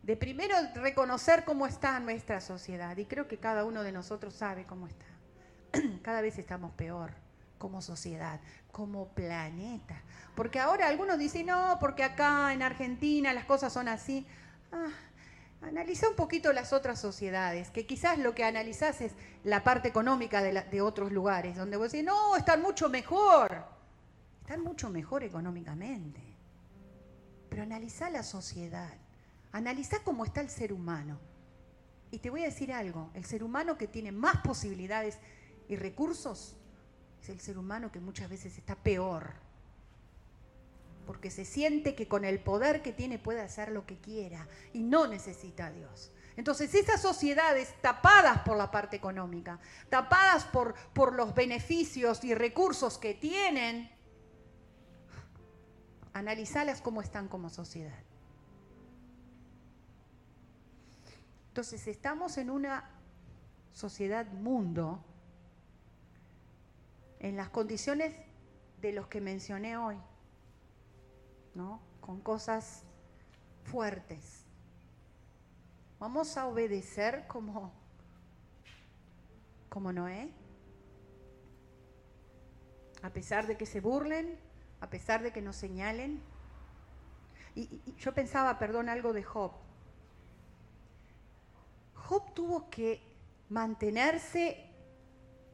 de 0.03 0.17
primero 0.17 0.55
reconocer 0.75 1.45
cómo 1.45 1.67
está 1.67 2.01
nuestra 2.01 2.41
sociedad. 2.41 2.97
Y 2.97 3.05
creo 3.05 3.29
que 3.29 3.37
cada 3.39 3.65
uno 3.65 3.83
de 3.83 3.93
nosotros 3.93 4.35
sabe 4.35 4.65
cómo 4.65 4.87
está. 4.87 5.05
Cada 6.03 6.23
vez 6.23 6.39
estamos 6.39 6.73
peor 6.73 7.13
como 7.59 7.83
sociedad, 7.83 8.41
como 8.73 9.09
planeta. 9.09 10.01
Porque 10.35 10.61
ahora 10.61 10.89
algunos 10.89 11.19
dicen, 11.19 11.47
no, 11.47 11.77
porque 11.79 12.05
acá 12.05 12.55
en 12.55 12.63
Argentina 12.63 13.35
las 13.35 13.45
cosas 13.45 13.71
son 13.71 13.87
así. 13.87 14.27
Ah, 14.73 14.89
Analiza 15.61 16.09
un 16.09 16.15
poquito 16.15 16.53
las 16.53 16.73
otras 16.73 17.01
sociedades, 17.01 17.71
que 17.71 17.85
quizás 17.85 18.19
lo 18.19 18.35
que 18.35 18.45
analizás 18.45 19.01
es 19.01 19.13
la 19.43 19.65
parte 19.65 19.89
económica 19.89 20.41
de, 20.41 20.81
otros 20.81 21.11
lugares, 21.11 21.57
donde 21.57 21.77
vos 21.77 21.91
decís, 21.91 22.07
no, 22.07 22.37
están 22.37 22.63
mucho 22.63 22.89
mejor. 22.89 23.65
Están 24.41 24.63
mucho 24.63 24.89
mejor 24.89 25.25
económicamente. 25.25 26.23
Pero 27.51 27.63
analiza 27.63 28.09
la 28.09 28.23
sociedad. 28.23 28.93
Analiza 29.51 29.99
cómo 30.05 30.25
está 30.25 30.41
el 30.41 30.49
ser 30.49 30.73
humano. 30.73 31.19
Y 32.11 32.19
te 32.19 32.31
voy 32.31 32.43
a 32.43 32.47
decir 32.47 32.73
algo, 32.73 33.11
el 33.15 33.25
ser 33.25 33.43
humano 33.43 33.77
que 33.77 33.89
tiene 33.89 34.13
más 34.13 34.39
posibilidades 34.39 35.19
y 35.69 35.77
recursos 35.77 36.57
es 37.21 37.29
el 37.29 37.41
ser 37.41 37.59
humano 37.59 37.91
que 37.91 38.01
muchas 38.01 38.31
veces 38.31 38.57
está 38.57 38.77
peor 38.77 39.48
porque 41.09 41.31
se 41.31 41.47
siente 41.47 41.95
que 41.95 42.07
con 42.07 42.27
el 42.27 42.39
poder 42.39 42.83
que 42.83 42.93
tiene 42.93 43.19
puede 43.19 43.41
hacer 43.41 43.71
lo 43.71 43.87
que 43.87 43.97
quiera 43.97 44.47
y 44.75 44.83
no 44.83 45.07
necesita 45.07 45.69
a 45.69 45.71
Dios. 45.71 46.13
Entonces 46.37 46.75
esas 46.75 47.01
sociedades 47.01 47.75
tapadas 47.81 48.41
por 48.41 48.59
la 48.59 48.71
parte 48.71 48.97
económica, 48.97 49.59
tapadas 49.89 50.45
por, 50.45 50.75
por 50.93 51.15
los 51.15 51.35
beneficios 51.35 52.23
y 52.25 52.35
recursos 52.35 52.99
que 52.99 53.15
tienen, 53.15 53.91
analizalas 56.13 56.83
cómo 56.83 57.01
están 57.01 57.27
como 57.27 57.49
sociedad. 57.49 58.03
Entonces 61.49 61.87
estamos 61.87 62.37
en 62.37 62.51
una 62.51 62.91
sociedad 63.73 64.27
mundo 64.27 65.03
en 67.19 67.39
las 67.39 67.49
condiciones 67.49 68.15
de 68.83 68.93
los 68.93 69.07
que 69.07 69.23
mencioné 69.23 69.79
hoy. 69.79 69.97
Con 72.01 72.21
cosas 72.21 72.85
fuertes. 73.65 74.45
Vamos 75.99 76.37
a 76.37 76.47
obedecer 76.47 77.27
como, 77.27 77.73
como 79.69 79.93
Noé. 79.93 80.33
A 83.03 83.11
pesar 83.11 83.49
de 83.49 83.57
que 83.57 83.67
se 83.67 83.81
burlen, 83.81 84.39
a 84.81 84.89
pesar 84.89 85.23
de 85.23 85.33
que 85.33 85.43
nos 85.43 85.57
señalen. 85.57 86.23
Y, 87.57 87.83
yo 87.99 88.15
pensaba, 88.15 88.57
perdón, 88.59 88.89
algo 88.89 89.13
de 89.13 89.25
Job. 89.25 89.51
Job 91.95 92.35
tuvo 92.35 92.71
que 92.71 93.03
mantenerse 93.49 94.65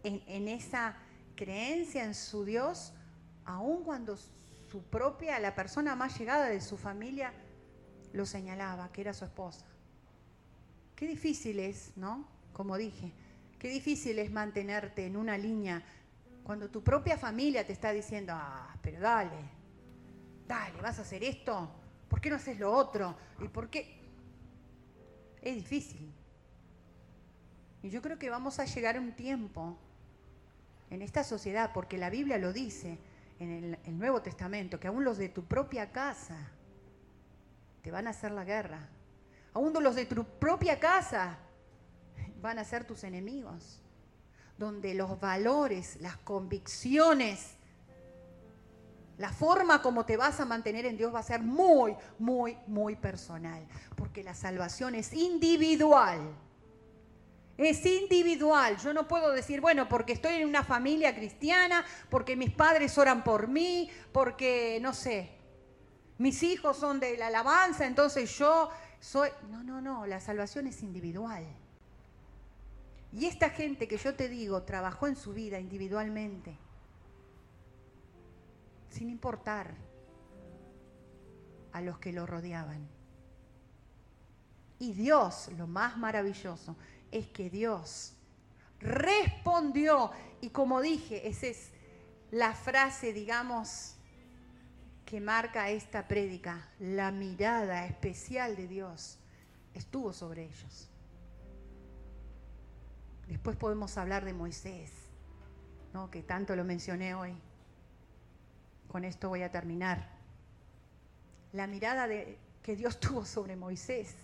en, 0.03 0.23
en, 0.27 0.49
esa 0.49 0.99
creencia 1.35 2.05
en 2.05 2.15
su 2.15 2.45
Dios, 2.45 2.93
aun 3.47 3.85
cuando 3.85 4.19
su 4.75 4.83
propia, 4.83 5.39
la 5.39 5.55
persona 5.55 5.95
más 5.95 6.19
llegada 6.19 6.49
de 6.49 6.61
su 6.61 6.77
familia, 6.77 7.33
lo 8.13 8.27
señalaba, 8.27 8.91
que 8.91 9.03
era 9.03 9.15
su 9.15 9.25
esposa. 9.25 9.65
Qué 10.97 11.07
difícil 11.07 11.61
es, 11.61 11.93
¿no? 11.95 12.27
Como 12.53 12.77
dije, 12.77 13.13
qué 13.61 13.69
difícil 13.69 14.19
es 14.19 14.33
mantenerte 14.33 15.07
en 15.07 15.17
una 15.17 15.39
línea 15.39 15.81
cuando 16.43 16.69
tu 16.69 16.83
propia 16.83 17.17
familia 17.17 17.65
te 17.65 17.73
está 17.73 17.93
diciendo, 17.93 18.33
ah, 18.35 18.77
pero 18.83 18.99
dale, 18.99 19.39
dale, 20.49 20.83
vas 20.83 20.99
a 20.99 21.03
hacer 21.03 21.23
esto, 21.23 21.71
¿por 22.09 22.21
qué 22.21 22.29
no 22.29 22.35
haces 22.35 22.59
lo 22.59 22.73
otro? 22.73 23.17
¿Y 23.45 23.47
por 23.47 23.71
qué? 23.71 24.01
Es 25.41 25.55
difícil. 25.55 26.13
Y 27.81 27.91
yo 27.91 28.03
creo 28.03 28.19
que 28.19 28.29
vamos 28.29 28.59
a 28.59 28.65
llegar 28.65 28.97
a 28.97 29.01
un 29.01 29.13
tiempo 29.13 29.79
en 30.91 31.01
esta 31.01 31.23
sociedad, 31.23 31.71
porque 31.73 31.97
la 31.97 32.11
Biblia 32.11 32.39
lo 32.39 32.53
dice, 32.53 32.99
en 33.39 33.79
el, 33.85 33.99
Nuevo 33.99 34.23
Testamento, 34.23 34.79
que 34.79 34.89
aún 34.89 35.05
los 35.05 35.19
de 35.19 35.29
tu 35.29 35.45
propia 35.45 35.91
casa 35.91 36.37
te 37.83 37.91
van 37.91 38.07
a 38.07 38.11
hacer 38.11 38.31
la 38.31 38.45
guerra. 38.45 38.89
Aún 39.53 39.73
los 39.83 39.95
de 39.95 40.07
tu 40.07 40.25
propia 40.25 40.81
casa 40.81 41.39
van 42.41 42.59
a 42.59 42.65
ser 42.65 42.85
tus 42.85 43.05
enemigos. 43.05 43.81
Donde 44.59 44.95
los 44.95 45.21
valores, 45.21 46.01
las 46.01 46.17
convicciones, 46.19 47.57
la 49.19 49.33
forma 49.33 49.83
como 49.83 50.05
te 50.05 50.17
vas 50.17 50.41
a 50.41 50.45
mantener 50.45 50.87
en 50.87 50.97
Dios 50.97 51.15
va 51.15 51.21
a 51.21 51.25
ser 51.25 51.43
muy, 51.43 51.97
muy, 52.19 52.57
muy 52.67 52.97
personal. 52.97 53.67
Porque 53.97 54.23
la 54.23 54.35
salvación 54.35 54.95
es 54.95 55.13
individual. 55.13 56.21
Es 57.57 57.87
individual. 57.87 58.77
Yo 58.79 58.93
no 58.93 59.07
puedo 59.07 59.31
decir, 59.33 59.61
bueno, 59.61 59.89
porque 59.89 60.13
estoy 60.13 60.35
en 60.35 60.49
una 60.49 60.65
familia 60.65 61.15
cristiana, 61.15 61.85
porque 62.11 62.37
mis 62.37 62.51
padres 62.51 62.99
oran 62.99 63.23
por 63.23 63.47
mí, 63.47 63.91
porque, 64.13 64.79
no 64.83 64.93
sé, 64.93 65.31
mis 66.19 66.43
hijos 66.43 66.77
son 66.77 67.01
de 67.01 67.17
la 67.17 67.29
alabanza, 67.29 67.87
entonces 67.87 68.37
yo 68.39 68.71
soy... 69.01 69.31
No, 69.51 69.63
no, 69.63 69.81
no, 69.81 70.07
la 70.07 70.21
salvación 70.21 70.67
es 70.67 70.83
individual. 70.83 71.45
Y 73.13 73.27
esta 73.27 73.51
gente 73.51 73.87
que 73.87 73.97
yo 73.97 74.15
te 74.15 74.29
digo 74.29 74.63
trabajó 74.63 75.07
en 75.07 75.15
su 75.15 75.33
vida 75.33 75.61
individualmente, 75.61 76.57
sin 78.91 79.09
importar 79.09 79.75
a 81.73 81.81
los 81.81 81.99
que 81.99 82.13
lo 82.13 82.27
rodeaban. 82.27 82.89
Y 84.81 84.93
Dios, 84.93 85.49
lo 85.57 85.69
más 85.69 85.97
maravilloso, 85.97 86.77
es 87.15 87.29
que 87.29 87.49
Dios 87.49 88.13
respondió. 88.81 90.11
Y 90.41 90.51
como 90.51 90.81
dije, 90.81 91.29
esa 91.29 91.47
es 91.47 91.71
la 92.31 92.53
frase, 92.55 93.13
digamos, 93.13 93.95
que 95.07 95.21
marca 95.21 95.71
esta 95.71 96.09
prédica, 96.09 96.69
la 96.81 97.13
mirada 97.13 97.87
especial 97.87 98.57
de 98.57 98.67
Dios 98.67 99.19
estuvo 99.75 100.13
sobre 100.13 100.45
ellos. 100.45 100.91
Después 103.29 103.57
podemos 103.57 103.97
hablar 103.97 104.25
de 104.25 104.33
Moisés, 104.33 104.91
¿no? 105.93 106.11
que 106.11 106.23
tanto 106.23 106.57
lo 106.57 106.65
mencioné 106.65 107.15
hoy. 107.15 107.35
Con 108.89 109.05
esto 109.05 109.29
voy 109.29 109.43
a 109.43 109.51
terminar. 109.51 110.09
La 111.53 111.67
mirada 111.67 112.09
de, 112.09 112.39
que 112.63 112.75
Dios 112.75 112.99
tuvo 112.99 113.25
sobre 113.25 113.55
Moisés, 113.55 114.15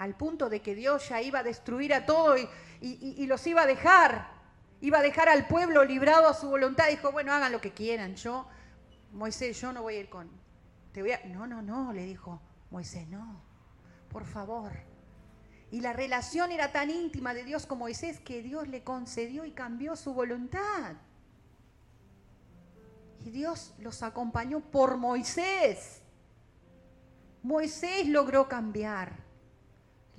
al 0.00 0.16
punto 0.16 0.48
de 0.48 0.62
que 0.62 0.74
Dios 0.74 1.10
ya 1.10 1.20
iba 1.20 1.40
a 1.40 1.42
destruir 1.42 1.92
a 1.92 2.06
todo 2.06 2.34
y, 2.80 3.26
los 3.26 3.46
iba 3.46 3.62
a 3.62 3.66
dejar, 3.66 4.30
iba 4.80 4.98
a 4.98 5.02
dejar 5.02 5.28
al 5.28 5.46
pueblo 5.46 5.84
librado 5.84 6.26
a 6.26 6.32
su 6.32 6.48
voluntad. 6.48 6.88
Dijo, 6.88 7.12
bueno, 7.12 7.34
hagan 7.34 7.52
lo 7.52 7.60
que 7.60 7.72
quieran, 7.72 8.16
yo, 8.16 8.46
Moisés, 9.12 9.60
yo 9.60 9.74
no 9.74 9.82
voy 9.82 9.96
a 9.96 10.00
ir 10.00 10.08
con... 10.08 10.30
Te 10.92 11.02
voy 11.02 11.12
a... 11.12 11.20
No, 11.26 11.46
no, 11.46 11.60
no, 11.60 11.92
le 11.92 12.06
dijo 12.06 12.40
Moisés, 12.70 13.06
no, 13.08 13.42
por 14.08 14.24
favor, 14.24 14.72
y 15.70 15.82
la 15.82 15.92
relación 15.92 16.50
era 16.50 16.72
tan 16.72 16.90
íntima 16.90 17.34
de 17.34 17.44
Dios 17.44 17.66
con 17.66 17.78
Moisés 17.78 18.20
que 18.20 18.42
Dios 18.42 18.68
le 18.68 18.82
concedió 18.82 19.44
y 19.44 19.52
cambió 19.52 19.96
su 19.96 20.14
voluntad. 20.14 20.96
Y 23.22 23.30
Dios 23.30 23.74
los 23.78 24.02
acompañó 24.02 24.60
por 24.60 24.96
Moisés. 24.96 26.00
Moisés 27.42 28.08
logró 28.08 28.48
cambiar 28.48 29.19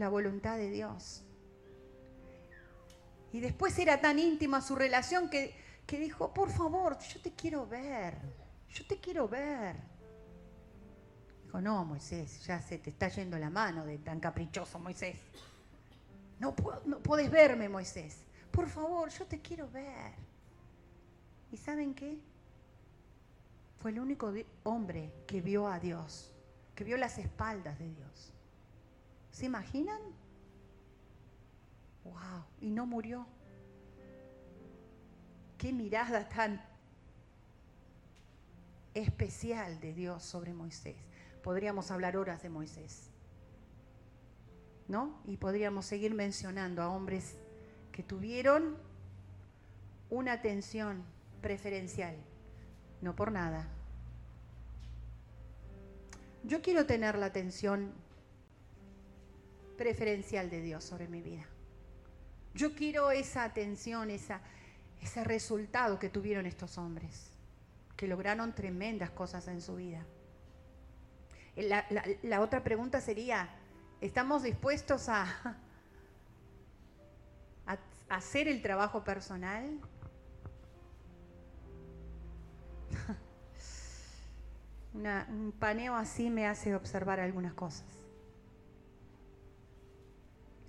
la 0.01 0.09
voluntad 0.09 0.57
de 0.57 0.69
Dios. 0.71 1.23
Y 3.31 3.39
después 3.39 3.77
era 3.77 4.01
tan 4.01 4.17
íntima 4.17 4.59
su 4.59 4.75
relación 4.75 5.29
que, 5.29 5.55
que 5.85 5.99
dijo, 5.99 6.33
por 6.33 6.49
favor, 6.49 6.97
yo 6.99 7.21
te 7.21 7.31
quiero 7.33 7.67
ver, 7.67 8.17
yo 8.69 8.85
te 8.87 8.97
quiero 8.97 9.27
ver. 9.27 9.75
Dijo, 11.43 11.61
no, 11.61 11.85
Moisés, 11.85 12.43
ya 12.45 12.59
se 12.59 12.79
te 12.79 12.89
está 12.89 13.09
yendo 13.09 13.37
la 13.37 13.51
mano 13.51 13.85
de 13.85 13.99
tan 13.99 14.19
caprichoso, 14.19 14.79
Moisés. 14.79 15.17
No, 16.39 16.55
no 16.85 16.99
puedes 16.99 17.29
verme, 17.29 17.69
Moisés. 17.69 18.23
Por 18.49 18.67
favor, 18.67 19.09
yo 19.09 19.25
te 19.27 19.39
quiero 19.39 19.69
ver. 19.69 20.13
¿Y 21.51 21.57
saben 21.57 21.93
qué? 21.93 22.17
Fue 23.77 23.91
el 23.91 23.99
único 23.99 24.33
hombre 24.63 25.13
que 25.27 25.41
vio 25.41 25.67
a 25.67 25.79
Dios, 25.79 26.33
que 26.73 26.83
vio 26.83 26.97
las 26.97 27.19
espaldas 27.19 27.77
de 27.77 27.89
Dios. 27.89 28.30
¿Se 29.31 29.45
imaginan? 29.45 30.01
¡Wow! 32.03 32.45
Y 32.59 32.69
no 32.71 32.85
murió. 32.85 33.25
Qué 35.57 35.71
mirada 35.73 36.27
tan 36.27 36.61
especial 38.93 39.79
de 39.79 39.93
Dios 39.93 40.23
sobre 40.23 40.53
Moisés 40.53 40.95
podríamos 41.41 41.91
hablar 41.91 42.17
horas 42.17 42.41
de 42.41 42.49
Moisés. 42.49 43.09
¿No? 44.87 45.21
Y 45.25 45.37
podríamos 45.37 45.85
seguir 45.85 46.13
mencionando 46.13 46.81
a 46.81 46.89
hombres 46.89 47.37
que 47.91 48.03
tuvieron 48.03 48.77
una 50.09 50.33
atención 50.33 51.03
preferencial, 51.41 52.15
no 53.01 53.15
por 53.15 53.31
nada. 53.31 53.67
Yo 56.43 56.61
quiero 56.61 56.85
tener 56.85 57.17
la 57.17 57.27
atención 57.27 57.93
preferencial 59.81 60.49
de 60.51 60.61
Dios 60.61 60.83
sobre 60.83 61.07
mi 61.07 61.23
vida. 61.23 61.43
Yo 62.53 62.75
quiero 62.75 63.09
esa 63.09 63.43
atención, 63.43 64.11
esa, 64.11 64.39
ese 65.01 65.23
resultado 65.23 65.97
que 65.97 66.07
tuvieron 66.07 66.45
estos 66.45 66.77
hombres, 66.77 67.31
que 67.97 68.07
lograron 68.07 68.53
tremendas 68.53 69.09
cosas 69.09 69.47
en 69.47 69.59
su 69.59 69.77
vida. 69.77 70.05
La, 71.55 72.41
otra 72.41 72.63
pregunta 72.63 73.01
sería, 73.01 73.49
¿estamos 74.01 74.43
dispuestos 74.43 75.09
a, 75.09 75.57
a, 77.65 77.79
hacer 78.09 78.47
el 78.47 78.61
trabajo 78.61 79.03
personal? 79.03 79.79
un 84.93 85.51
paneo 85.57 85.95
así 85.95 86.29
me 86.29 86.45
hace 86.45 86.75
observar 86.75 87.19
algunas 87.19 87.55
cosas. 87.55 88.00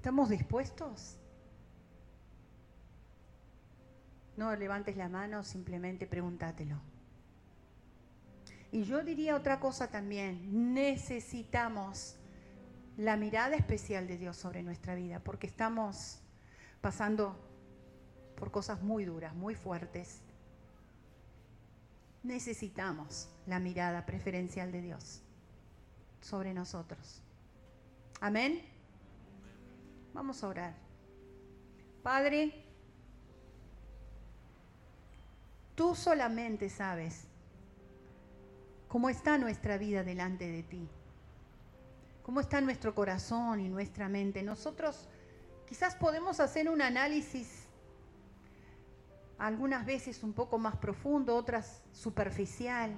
¿Estamos 0.02 0.30
dispuestos? 0.30 1.16
No 4.36 4.56
levantes 4.56 4.96
la 4.96 5.08
mano, 5.08 5.44
simplemente 5.44 6.08
pregúntatelo. 6.08 6.74
Y 8.72 8.82
yo 8.82 9.04
diría 9.04 9.36
otra 9.36 9.60
cosa 9.60 9.92
también, 9.92 10.74
necesitamos 10.74 12.16
la 12.96 13.16
mirada 13.16 13.54
especial 13.54 14.08
de 14.08 14.18
Dios 14.18 14.36
sobre 14.36 14.64
nuestra 14.64 14.96
vida, 14.96 15.20
porque 15.20 15.46
estamos 15.46 16.18
pasando 16.80 17.38
por 18.34 18.50
cosas 18.50 18.82
muy 18.82 19.04
duras, 19.04 19.36
muy 19.36 19.54
fuertes. 19.54 20.20
Necesitamos 22.24 23.28
la 23.46 23.60
mirada 23.60 24.04
preferencial 24.04 24.72
de 24.72 24.82
Dios 24.82 25.22
sobre 26.20 26.54
nosotros. 26.54 27.22
Amén. 28.20 28.71
Vamos 30.12 30.42
a 30.42 30.48
orar. 30.48 30.74
Padre, 32.02 32.64
tú 35.74 35.94
solamente 35.94 36.68
sabes 36.68 37.26
¿Cómo 38.92 39.08
está 39.08 39.38
nuestra 39.38 39.78
vida 39.78 40.04
delante 40.04 40.46
de 40.46 40.62
ti? 40.64 40.86
¿Cómo 42.24 42.40
está 42.40 42.60
nuestro 42.60 42.94
corazón 42.94 43.58
y 43.60 43.70
nuestra 43.70 44.06
mente? 44.06 44.42
Nosotros 44.42 45.08
quizás 45.66 45.94
podemos 45.94 46.40
hacer 46.40 46.68
un 46.68 46.82
análisis 46.82 47.64
algunas 49.38 49.86
veces 49.86 50.22
un 50.22 50.34
poco 50.34 50.58
más 50.58 50.76
profundo, 50.76 51.34
otras 51.34 51.80
superficial, 51.94 52.92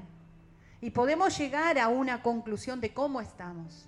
y 0.81 0.91
podemos 0.91 1.39
llegar 1.39 1.79
a 1.79 1.87
una 1.87 2.25
conclusión 2.25 2.81
de 2.81 2.93
cómo 2.93 3.21
estamos. 3.21 3.87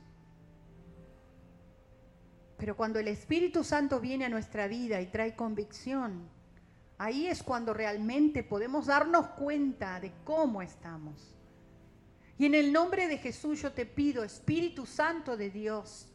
Pero 2.57 2.77
cuando 2.77 2.99
el 2.99 3.09
Espíritu 3.09 3.65
Santo 3.65 4.01
viene 4.01 4.25
a 4.25 4.29
nuestra 4.29 4.67
vida 4.67 5.01
y 5.01 5.07
trae 5.07 5.35
convicción, 5.35 6.29
ahí 6.99 7.27
es 7.27 7.43
cuando 7.43 7.75
realmente 7.75 8.43
podemos 8.43 8.87
darnos 8.87 9.27
cuenta 9.29 10.01
de 10.01 10.13
cómo 10.25 10.63
estamos. 10.63 11.35
Y 12.39 12.47
en 12.47 12.55
el 12.55 12.73
nombre 12.73 13.09
de 13.09 13.19
Jesús 13.19 13.63
yo 13.63 13.73
te 13.73 13.87
pido, 13.87 14.25
Espíritu 14.25 14.87
Santo 14.87 15.37
de 15.37 15.51
Dios, 15.51 16.09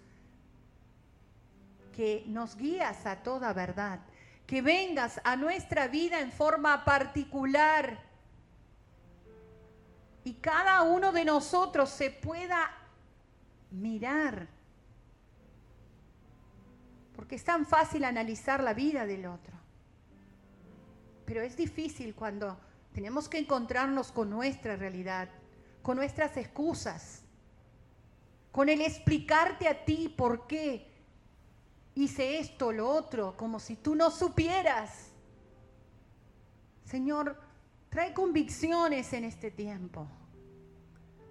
que 1.95 2.23
nos 2.27 2.55
guías 2.55 3.05
a 3.05 3.17
toda 3.17 3.53
verdad, 3.53 3.99
que 4.47 4.61
vengas 4.61 5.19
a 5.23 5.35
nuestra 5.35 5.87
vida 5.87 6.19
en 6.19 6.31
forma 6.31 6.85
particular 6.85 8.11
y 10.23 10.33
cada 10.35 10.83
uno 10.83 11.11
de 11.11 11.25
nosotros 11.25 11.89
se 11.89 12.11
pueda 12.11 12.71
mirar. 13.71 14.47
Porque 17.21 17.35
es 17.35 17.43
tan 17.43 17.67
fácil 17.67 18.03
analizar 18.03 18.63
la 18.63 18.73
vida 18.73 19.05
del 19.05 19.27
otro. 19.27 19.53
Pero 21.27 21.43
es 21.43 21.55
difícil 21.55 22.15
cuando 22.15 22.57
tenemos 22.93 23.29
que 23.29 23.37
encontrarnos 23.37 24.11
con 24.11 24.31
nuestra 24.31 24.75
realidad 24.75 25.29
con 25.81 25.97
nuestras 25.97 26.37
excusas, 26.37 27.23
con 28.51 28.69
el 28.69 28.81
explicarte 28.81 29.67
a 29.67 29.85
ti 29.85 30.13
por 30.15 30.47
qué 30.47 30.87
hice 31.95 32.39
esto, 32.39 32.71
lo 32.71 32.89
otro, 32.89 33.35
como 33.35 33.59
si 33.59 33.75
tú 33.75 33.95
no 33.95 34.11
supieras. 34.11 35.09
Señor, 36.85 37.39
trae 37.89 38.13
convicciones 38.13 39.13
en 39.13 39.23
este 39.23 39.51
tiempo. 39.51 40.07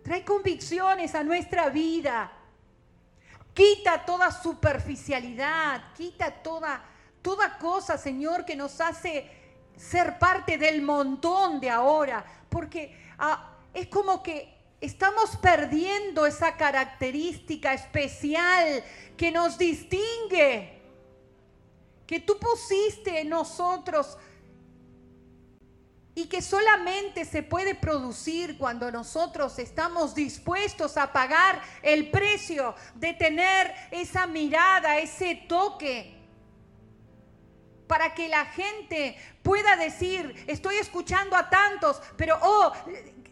Trae 0.02 0.24
convicciones 0.24 1.14
a 1.14 1.22
nuestra 1.22 1.68
vida. 1.68 2.32
Quita 3.54 4.04
toda 4.04 4.30
superficialidad, 4.30 5.92
quita 5.94 6.30
toda, 6.30 6.82
toda 7.22 7.58
cosa, 7.58 7.98
Señor, 7.98 8.44
que 8.44 8.56
nos 8.56 8.80
hace 8.80 9.30
ser 9.76 10.18
parte 10.18 10.56
del 10.56 10.82
montón 10.82 11.60
de 11.60 11.70
ahora. 11.70 12.24
Porque 12.48 12.96
ah, 13.18 13.56
es 13.74 13.88
como 13.88 14.22
que 14.22 14.56
estamos 14.80 15.36
perdiendo 15.36 16.26
esa 16.26 16.56
característica 16.56 17.74
especial 17.74 18.82
que 19.16 19.30
nos 19.30 19.58
distingue, 19.58 20.80
que 22.06 22.20
tú 22.20 22.38
pusiste 22.38 23.20
en 23.20 23.28
nosotros 23.28 24.16
y 26.14 26.26
que 26.26 26.42
solamente 26.42 27.24
se 27.24 27.42
puede 27.42 27.74
producir 27.74 28.58
cuando 28.58 28.90
nosotros 28.90 29.58
estamos 29.58 30.14
dispuestos 30.14 30.96
a 30.96 31.12
pagar 31.12 31.62
el 31.82 32.10
precio 32.10 32.74
de 32.94 33.14
tener 33.14 33.72
esa 33.90 34.26
mirada, 34.26 34.98
ese 34.98 35.34
toque 35.48 36.18
para 37.86 38.14
que 38.14 38.28
la 38.28 38.44
gente 38.46 39.16
pueda 39.42 39.76
decir, 39.76 40.44
estoy 40.46 40.76
escuchando 40.76 41.36
a 41.36 41.50
tantos, 41.50 42.00
pero 42.16 42.38
oh, 42.40 42.72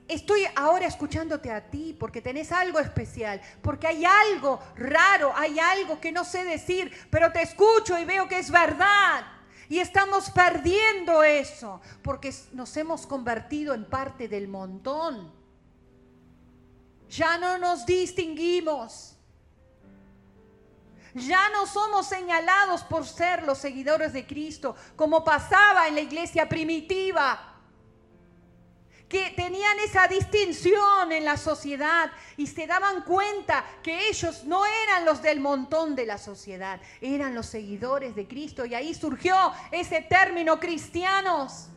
estoy 0.08 0.46
ahora 0.56 0.86
escuchándote 0.86 1.52
a 1.52 1.70
ti 1.70 1.96
porque 1.98 2.20
tenés 2.20 2.50
algo 2.50 2.80
especial, 2.80 3.40
porque 3.62 3.86
hay 3.86 4.04
algo 4.04 4.60
raro, 4.74 5.32
hay 5.36 5.60
algo 5.60 6.00
que 6.00 6.10
no 6.10 6.24
sé 6.24 6.44
decir, 6.44 6.92
pero 7.10 7.30
te 7.30 7.42
escucho 7.42 7.98
y 7.98 8.04
veo 8.04 8.26
que 8.26 8.38
es 8.38 8.50
verdad. 8.50 9.37
Y 9.68 9.78
estamos 9.78 10.30
perdiendo 10.30 11.22
eso 11.22 11.80
porque 12.02 12.34
nos 12.52 12.76
hemos 12.76 13.06
convertido 13.06 13.74
en 13.74 13.84
parte 13.84 14.28
del 14.28 14.48
montón. 14.48 15.30
Ya 17.10 17.38
no 17.38 17.58
nos 17.58 17.84
distinguimos. 17.84 19.14
Ya 21.14 21.48
no 21.50 21.66
somos 21.66 22.06
señalados 22.06 22.82
por 22.82 23.06
ser 23.06 23.42
los 23.42 23.58
seguidores 23.58 24.12
de 24.12 24.26
Cristo, 24.26 24.76
como 24.94 25.24
pasaba 25.24 25.88
en 25.88 25.94
la 25.94 26.00
iglesia 26.02 26.48
primitiva, 26.48 27.47
que 29.08 29.30
tenían 29.30 29.78
esa 29.80 30.06
distinción 30.06 31.12
en 31.12 31.24
la 31.24 31.38
sociedad 31.38 32.10
y 32.36 32.46
se 32.46 32.66
daban 32.66 33.02
cuenta 33.04 33.64
que 33.82 34.08
ellos 34.08 34.44
no 34.44 34.64
eran 34.66 35.06
los 35.06 35.22
del 35.22 35.40
montón 35.40 35.96
de 35.96 36.04
la 36.04 36.18
sociedad, 36.18 36.80
eran 37.00 37.34
los 37.34 37.46
seguidores 37.46 38.14
de 38.14 38.28
Cristo. 38.28 38.66
Y 38.66 38.74
ahí 38.74 38.94
surgió 38.94 39.34
ese 39.72 40.02
término 40.02 40.60
cristianos. 40.60 41.68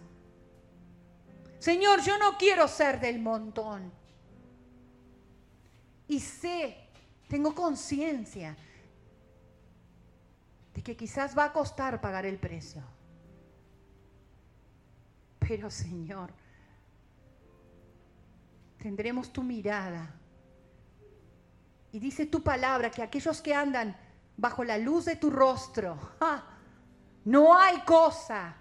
Señor, 1.60 2.02
yo 2.02 2.18
no 2.18 2.38
quiero 2.38 2.68
ser 2.68 3.00
del 3.00 3.20
montón. 3.20 3.94
Y 6.08 6.20
sé, 6.20 6.78
tengo 7.30 7.56
conciencia 7.56 8.58
de 10.74 10.84
que 10.84 10.98
quizás 10.98 11.38
va 11.38 11.46
a 11.46 11.54
costar 11.54 12.02
pagar 12.02 12.26
el 12.26 12.38
precio. 12.38 12.84
Pero 15.40 15.70
Señor, 15.70 16.34
tendremos 18.82 19.32
tu 19.32 19.44
mirada. 19.44 20.12
Y 21.92 22.00
dice 22.00 22.26
tu 22.26 22.42
palabra 22.42 22.90
que 22.90 23.04
aquellos 23.04 23.42
que 23.42 23.54
andan 23.54 23.96
bajo 24.38 24.64
la 24.64 24.78
luz 24.78 25.06
de 25.06 25.16
tu 25.16 25.30
rostro, 25.30 25.98
no 27.26 27.58
hay 27.58 27.82
cosa, 27.82 28.56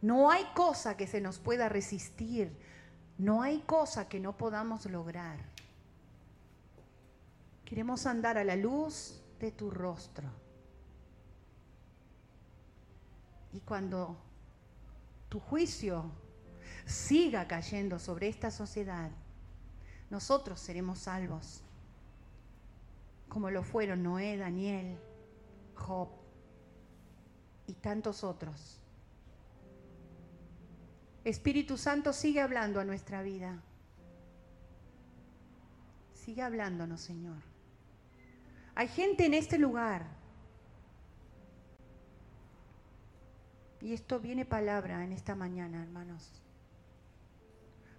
no 0.00 0.30
hay 0.30 0.44
cosa 0.54 0.96
que 0.96 1.06
se 1.06 1.20
nos 1.20 1.38
pueda 1.38 1.68
resistir, 1.68 2.56
no 3.18 3.42
hay 3.42 3.60
cosa 3.62 4.08
que 4.08 4.20
no 4.20 4.36
podamos 4.36 4.86
lograr. 4.86 5.38
Queremos 7.64 8.06
andar 8.06 8.38
a 8.38 8.44
la 8.44 8.54
luz 8.54 9.20
de 9.40 9.50
tu 9.50 9.70
rostro. 9.70 10.28
Y 13.52 13.60
cuando 13.60 14.16
tu 15.28 15.40
juicio 15.40 16.21
siga 16.86 17.46
cayendo 17.48 17.98
sobre 17.98 18.28
esta 18.28 18.50
sociedad, 18.50 19.10
nosotros 20.10 20.60
seremos 20.60 20.98
salvos, 20.98 21.62
como 23.28 23.50
lo 23.50 23.62
fueron 23.62 24.02
Noé, 24.02 24.36
Daniel, 24.36 24.98
Job 25.74 26.10
y 27.66 27.74
tantos 27.74 28.24
otros. 28.24 28.78
Espíritu 31.24 31.78
Santo 31.78 32.12
sigue 32.12 32.40
hablando 32.40 32.80
a 32.80 32.84
nuestra 32.84 33.22
vida. 33.22 33.62
Sigue 36.14 36.42
hablándonos, 36.42 37.00
Señor. 37.00 37.38
Hay 38.74 38.88
gente 38.88 39.26
en 39.26 39.34
este 39.34 39.58
lugar. 39.58 40.06
Y 43.80 43.92
esto 43.92 44.20
viene 44.20 44.44
palabra 44.44 45.04
en 45.04 45.12
esta 45.12 45.34
mañana, 45.34 45.82
hermanos. 45.82 46.41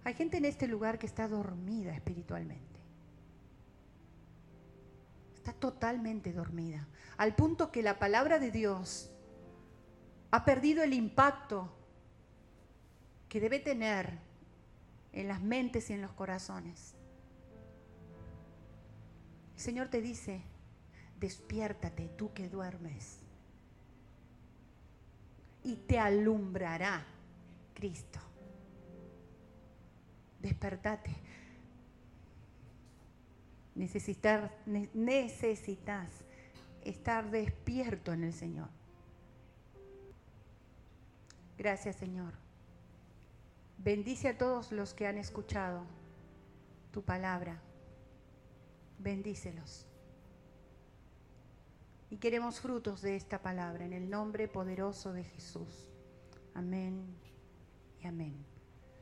Hay 0.04 0.14
gente 0.14 0.36
en 0.36 0.44
este 0.44 0.68
lugar 0.68 0.98
que 0.98 1.06
está 1.06 1.26
dormida 1.28 1.94
espiritualmente. 1.94 2.80
Está 5.34 5.52
totalmente 5.54 6.32
dormida. 6.32 6.86
Al 7.16 7.34
punto 7.34 7.72
que 7.72 7.82
la 7.82 7.98
palabra 7.98 8.38
de 8.38 8.50
Dios 8.50 9.10
ha 10.30 10.44
perdido 10.44 10.82
el 10.82 10.92
impacto 10.92 11.74
que 13.28 13.40
debe 13.40 13.58
tener 13.60 14.18
en 15.12 15.28
las 15.28 15.40
mentes 15.40 15.88
y 15.88 15.94
en 15.94 16.02
los 16.02 16.12
corazones. 16.12 16.94
El 19.54 19.60
Señor 19.60 19.88
te 19.88 20.02
dice, 20.02 20.42
despiértate 21.18 22.08
tú 22.08 22.32
que 22.34 22.48
duermes 22.48 23.20
y 25.62 25.76
te 25.76 25.98
alumbrará 25.98 27.06
Cristo. 27.74 28.20
Despertate. 30.44 31.10
Necesitar, 33.74 34.54
necesitas 34.66 36.10
estar 36.84 37.30
despierto 37.30 38.12
en 38.12 38.24
el 38.24 38.34
Señor. 38.34 38.68
Gracias 41.56 41.96
Señor. 41.96 42.34
Bendice 43.78 44.28
a 44.28 44.36
todos 44.36 44.70
los 44.70 44.92
que 44.92 45.06
han 45.06 45.16
escuchado 45.16 45.86
tu 46.92 47.02
palabra. 47.02 47.58
Bendícelos 48.98 49.86
y 52.10 52.18
queremos 52.18 52.60
frutos 52.60 53.00
de 53.00 53.16
esta 53.16 53.40
palabra 53.40 53.86
en 53.86 53.94
el 53.94 54.10
nombre 54.10 54.46
poderoso 54.46 55.14
de 55.14 55.24
Jesús. 55.24 55.88
Amén 56.52 57.02
y 58.02 58.06
amén. 58.06 58.53